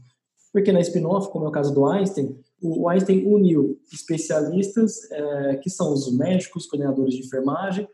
[0.52, 5.68] Porque na spin-off, como é o caso do Einstein, o Einstein uniu especialistas é, que
[5.68, 7.88] são os médicos, coordenadores de enfermagem,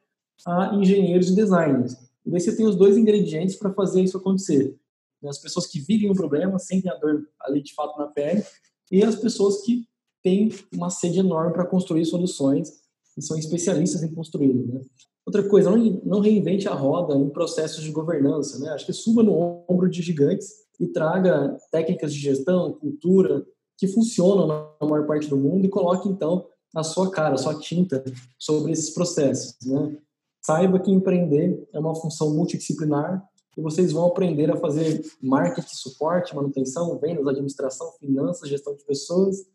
[0.46, 1.96] a engenheiros e designers.
[2.24, 4.76] E você tem os dois ingredientes para fazer isso acontecer.
[5.24, 8.44] As pessoas que vivem o problema, sentem a dor ali de fato na pele,
[8.90, 9.86] e as pessoas que
[10.22, 12.82] têm uma sede enorme para construir soluções
[13.16, 14.80] e são especialistas em construí Né?
[15.24, 15.70] Outra coisa,
[16.04, 18.58] não, reinvente a roda em processos de governança.
[18.58, 18.70] Né?
[18.70, 20.48] Acho que suba no ombro de gigantes
[20.80, 23.46] e traga técnicas de gestão, cultura,
[23.78, 27.58] que funcionam na maior parte do mundo e coloque, então, a sua cara, a sua
[27.58, 28.02] tinta
[28.38, 29.56] sobre esses processos.
[29.64, 29.96] Né?
[30.40, 33.24] Saiba que empreender é uma função multidisciplinar
[33.56, 39.46] e vocês vão aprender a fazer marketing, suporte, manutenção, vendas, administração, finanças, gestão de pessoas.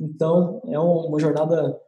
[0.00, 1.80] Então, é uma jornada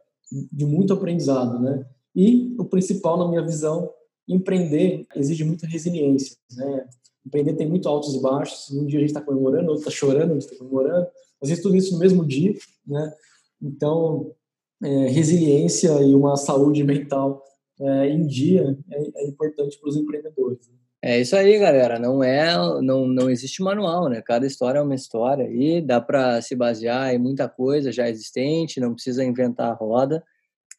[0.51, 1.85] de muito aprendizado, né?
[2.15, 3.91] E o principal, na minha visão,
[4.27, 6.87] empreender exige muita resiliência, né?
[7.25, 8.71] Empreender tem muito altos e baixos.
[8.71, 11.07] Um dia a gente está comemorando, outro está chorando, outro está comemorando.
[11.41, 12.53] Às vezes tudo isso no mesmo dia,
[12.87, 13.13] né?
[13.61, 14.33] Então,
[14.81, 17.43] é, resiliência e uma saúde mental
[17.79, 20.67] é, em dia é, é importante para os empreendedores.
[20.67, 20.75] Né?
[21.01, 21.97] É isso aí, galera.
[21.97, 24.21] Não é, não, não existe manual, né?
[24.21, 28.81] Cada história é uma história e dá para se basear em muita coisa já existente,
[28.81, 30.23] não precisa inventar a roda.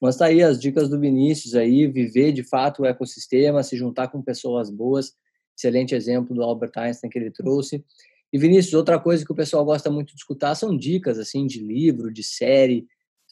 [0.01, 4.09] Mas tá aí as dicas do Vinícius aí, viver de fato o ecossistema, se juntar
[4.09, 5.13] com pessoas boas.
[5.57, 7.85] Excelente exemplo do Albert Einstein que ele trouxe.
[8.33, 11.61] E Vinícius, outra coisa que o pessoal gosta muito de escutar são dicas assim de
[11.61, 12.87] livro, de série,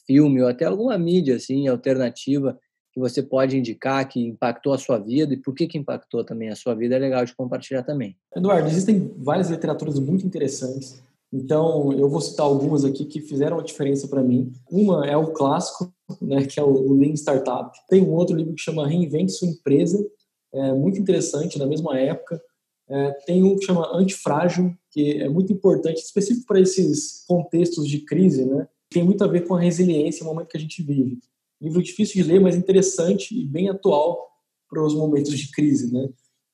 [0.07, 2.59] filme ou até alguma mídia assim alternativa
[2.93, 6.49] que você pode indicar que impactou a sua vida e por que, que impactou também
[6.49, 8.17] a sua vida é legal de compartilhar também.
[8.35, 11.03] Eduardo, existem várias literaturas muito interessantes.
[11.33, 14.53] Então, eu vou citar algumas aqui que fizeram a diferença para mim.
[14.71, 17.71] Uma é o clássico, né, que é o Lean Startup.
[17.89, 20.05] Tem um outro livro que chama Reinvente Sua Empresa,
[20.53, 22.41] é muito interessante, na mesma época.
[22.89, 27.99] É, tem um que chama Antifrágil, que é muito importante, específico para esses contextos de
[28.01, 28.67] crise, né?
[28.89, 31.19] Tem muito a ver com a resiliência no momento que a gente vive
[31.61, 34.29] livro difícil de ler, mas interessante e bem atual
[34.69, 36.09] para os momentos de crise, né?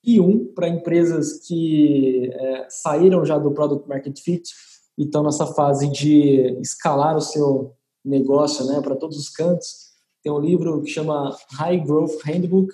[0.05, 4.50] E um para empresas que é, saíram já do product market fit
[4.98, 7.72] e estão nessa fase de escalar o seu
[8.05, 9.94] negócio, né, para todos os cantos.
[10.22, 12.72] Tem um livro que chama High Growth Handbook,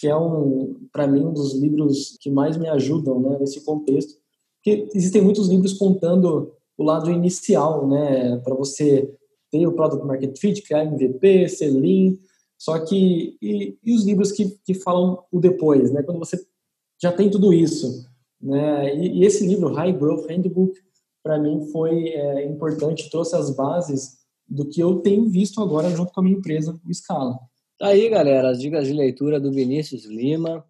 [0.00, 4.14] que é um, para mim, um dos livros que mais me ajudam, né, nesse contexto.
[4.56, 9.12] Porque existem muitos livros contando o lado inicial, né, para você
[9.50, 12.16] ter o Product Market Fit, criar MVP, ser Lean,
[12.60, 16.02] só que, e, e, os livros que, que falam o depois, né?
[16.02, 16.38] Quando você
[17.00, 18.06] já tem tudo isso,
[18.40, 18.94] né?
[18.94, 20.78] E, e esse livro, High Growth Handbook,
[21.22, 26.12] para mim foi é, importante, trouxe as bases do que eu tenho visto agora junto
[26.12, 27.38] com a minha empresa, o Scala.
[27.78, 30.64] Tá aí, galera, as dicas de leitura do Vinícius Lima.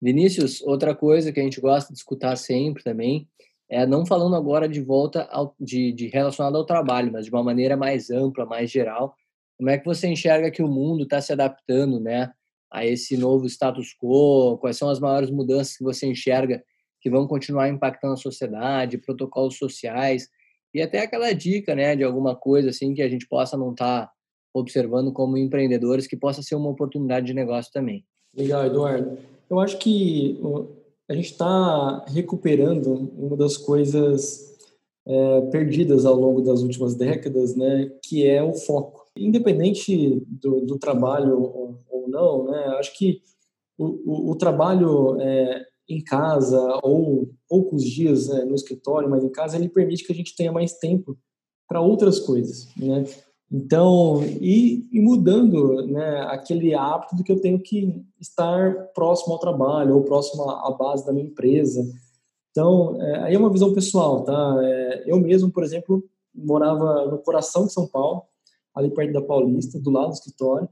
[0.00, 3.28] Vinícius, outra coisa que a gente gosta de escutar sempre também
[3.68, 7.42] é, não falando agora de volta ao, de, de relacionado ao trabalho, mas de uma
[7.42, 9.14] maneira mais ampla, mais geral.
[9.58, 12.30] Como é que você enxerga que o mundo está se adaptando, né,
[12.70, 14.58] a esse novo status quo?
[14.58, 16.62] Quais são as maiores mudanças que você enxerga
[17.00, 20.28] que vão continuar impactando a sociedade, protocolos sociais
[20.74, 24.06] e até aquela dica, né, de alguma coisa assim que a gente possa não estar
[24.06, 24.12] tá
[24.52, 28.04] observando como empreendedores, que possa ser uma oportunidade de negócio também.
[28.36, 29.18] Legal, Eduardo.
[29.48, 30.38] Eu acho que
[31.08, 34.56] a gente está recuperando uma das coisas
[35.06, 39.06] é, perdidas ao longo das últimas décadas, né, que é o foco.
[39.16, 43.20] Independente do, do trabalho ou, não, né, acho que
[43.78, 49.28] o, o, o trabalho é, em casa ou poucos dias né, no escritório, mas em
[49.28, 51.16] casa, ele permite que a gente tenha mais tempo
[51.68, 53.04] para outras coisas, né?
[53.50, 59.38] Então, e, e, mudando né, aquele hábito de que eu tenho que estar próximo ao
[59.38, 61.86] trabalho ou próximo à base da minha empresa.
[62.50, 64.58] Então, é, aí é uma visão pessoal, tá?
[64.62, 66.02] É, eu mesmo, por exemplo,
[66.34, 68.22] morava no coração de São Paulo,
[68.74, 70.68] ali perto da Paulista, do lado do escritório,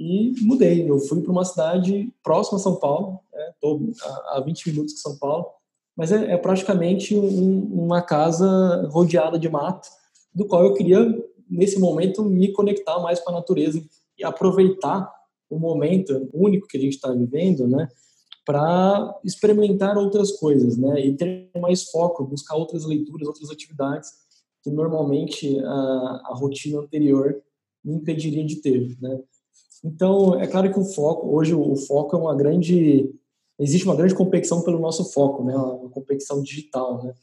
[0.00, 0.88] e mudei.
[0.90, 3.20] Eu fui para uma cidade próxima a São Paulo,
[3.52, 3.92] estou né,
[4.28, 5.46] a 20 minutos de São Paulo,
[5.94, 9.86] mas é, é praticamente um, uma casa rodeada de mato,
[10.34, 13.82] do qual eu queria, nesse momento, me conectar mais com a natureza
[14.18, 15.12] e aproveitar
[15.50, 17.86] o momento único que a gente está vivendo, né,
[18.46, 24.10] para experimentar outras coisas, né, e ter mais foco, buscar outras leituras, outras atividades
[24.62, 27.42] que normalmente a, a rotina anterior
[27.84, 29.20] me impediria de ter, né.
[29.82, 33.10] Então, é claro que o foco, hoje o foco é uma grande,
[33.58, 37.14] existe uma grande competição pelo nosso foco, né, uma competição digital, né,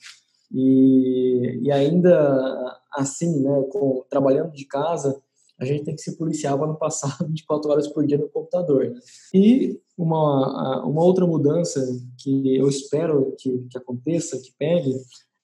[0.51, 5.21] e, e ainda assim, né, com, trabalhando de casa,
[5.59, 8.89] a gente tem que se policiar para não passar 24 horas por dia no computador.
[8.89, 8.99] Né?
[9.33, 11.81] E uma, uma outra mudança
[12.17, 14.95] que eu espero que, que aconteça, que pegue,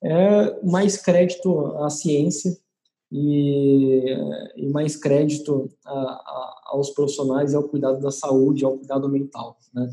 [0.03, 2.55] é mais crédito à ciência
[3.15, 4.11] e,
[4.57, 9.55] e mais crédito a, a, aos profissionais e ao cuidado da saúde, ao cuidado mental.
[9.71, 9.87] Né?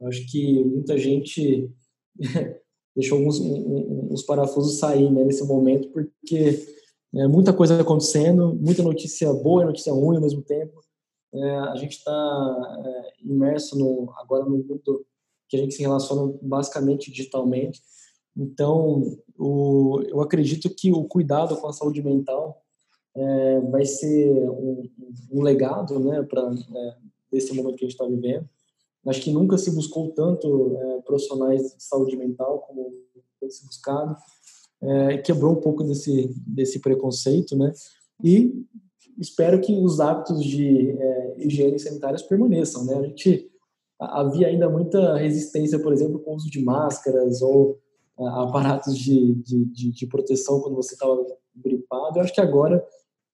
[0.00, 1.70] Eu acho que muita gente
[2.96, 6.66] deixou alguns uns parafusos sair né, nesse momento, porque
[7.14, 10.80] é muita coisa acontecendo, muita notícia boa e notícia ruim ao mesmo tempo.
[11.32, 15.06] É, a gente está é, imerso no, agora no mundo
[15.48, 17.80] que a gente se relaciona basicamente digitalmente.
[18.38, 22.62] Então, o, eu acredito que o cuidado com a saúde mental
[23.16, 24.88] é, vai ser um,
[25.32, 26.96] um legado né, para é,
[27.32, 28.48] esse momento que a gente está vivendo.
[29.06, 32.92] Acho que nunca se buscou tanto é, profissionais de saúde mental como
[33.40, 34.16] tem se buscado.
[34.80, 37.72] É, quebrou um pouco desse, desse preconceito, né?
[38.22, 38.64] E
[39.18, 42.98] espero que os hábitos de é, higiene sanitárias permaneçam, né?
[42.98, 43.50] A gente
[43.98, 47.78] havia ainda muita resistência, por exemplo, com o uso de máscaras ou
[48.26, 51.16] aparatos de, de, de, de proteção quando você estava
[51.54, 52.18] gripado.
[52.18, 52.84] Eu acho que agora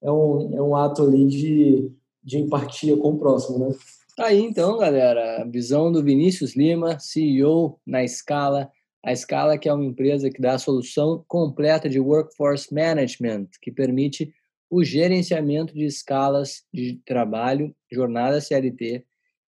[0.01, 1.91] é um, é um ato ali de,
[2.23, 3.75] de empatia com o próximo, né?
[4.15, 8.71] Tá aí então, galera, a visão do Vinícius Lima, CEO na Scala.
[9.03, 13.71] A Scala que é uma empresa que dá a solução completa de workforce management, que
[13.71, 14.33] permite
[14.69, 19.05] o gerenciamento de escalas de trabalho, jornada CLT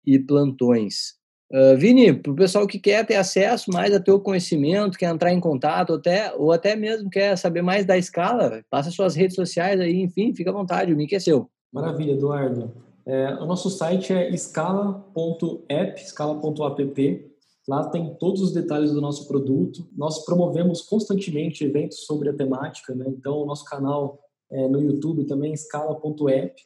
[0.06, 1.16] e plantões.
[1.54, 5.32] Uh, Vini, para o pessoal que quer ter acesso mais a teu conhecimento, quer entrar
[5.32, 9.80] em contato, até, ou até mesmo quer saber mais da escala, passa suas redes sociais
[9.80, 11.48] aí, enfim, fica à vontade, o mic é seu.
[11.72, 12.72] Maravilha, Eduardo.
[13.06, 17.32] É, o nosso site é escala.app, escala.app.
[17.68, 19.88] Lá tem todos os detalhes do nosso produto.
[19.96, 23.06] Nós promovemos constantemente eventos sobre a temática, né?
[23.08, 24.20] Então, o nosso canal
[24.52, 26.62] é, no YouTube também escala.app,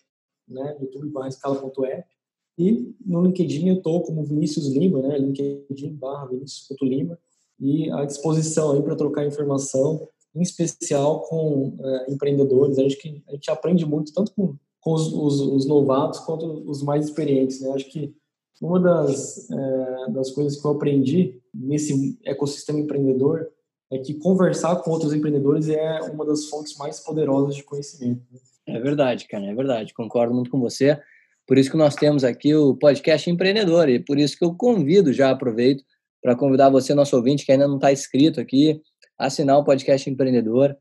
[0.47, 0.77] né?
[0.79, 2.16] YouTube barra escala.app.
[2.57, 5.17] E no LinkedIn eu estou como Vinícius Lima, né?
[5.17, 7.17] LinkedIn barra Vinícius.lima
[7.59, 12.79] e à disposição aí para trocar informação, em especial com é, empreendedores.
[12.79, 16.81] Acho que a gente aprende muito, tanto com, com os, os, os, novatos quanto os
[16.81, 17.71] mais experientes, né?
[17.71, 18.13] Acho que
[18.61, 23.47] uma das, é, das coisas que eu aprendi nesse ecossistema empreendedor
[23.91, 28.21] é que conversar com outros empreendedores é uma das fontes mais poderosas de conhecimento.
[28.31, 28.39] Né?
[28.67, 29.93] É verdade, cara, é verdade.
[29.93, 30.99] Concordo muito com você.
[31.47, 35.13] Por isso que nós temos aqui o podcast empreendedor e por isso que eu convido,
[35.13, 35.81] já aproveito
[36.21, 38.81] para convidar você, nosso ouvinte, que ainda não está inscrito aqui,
[39.17, 40.75] a assinar o podcast empreendedor,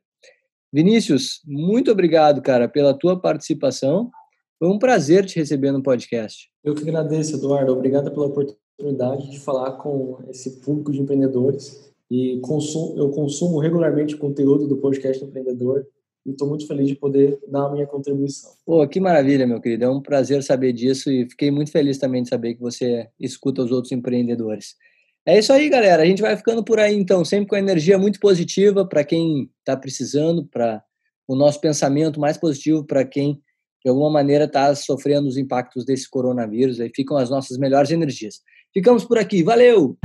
[0.72, 4.11] Vinícius, muito obrigado, cara, pela tua participação.
[4.59, 6.49] Foi um prazer te receber no podcast.
[6.63, 7.72] Eu que agradeço, Eduardo.
[7.72, 13.59] Obrigado pela oportunidade oportunidade de falar com esse público de empreendedores e consumo, eu consumo
[13.59, 15.86] regularmente o conteúdo do podcast Empreendedor
[16.25, 18.51] e estou muito feliz de poder dar a minha contribuição.
[18.65, 19.86] Pô, que maravilha, meu querido.
[19.86, 23.63] É um prazer saber disso e fiquei muito feliz também de saber que você escuta
[23.63, 24.75] os outros empreendedores.
[25.25, 26.03] É isso aí, galera.
[26.03, 29.75] A gente vai ficando por aí, então, sempre com energia muito positiva para quem está
[29.75, 30.82] precisando, para
[31.28, 33.41] o nosso pensamento mais positivo para quem,
[33.84, 36.80] de alguma maneira, está sofrendo os impactos desse coronavírus.
[36.80, 38.41] Aí ficam as nossas melhores energias.
[38.78, 39.41] Ficamos por aqui.
[39.41, 39.97] Valeu!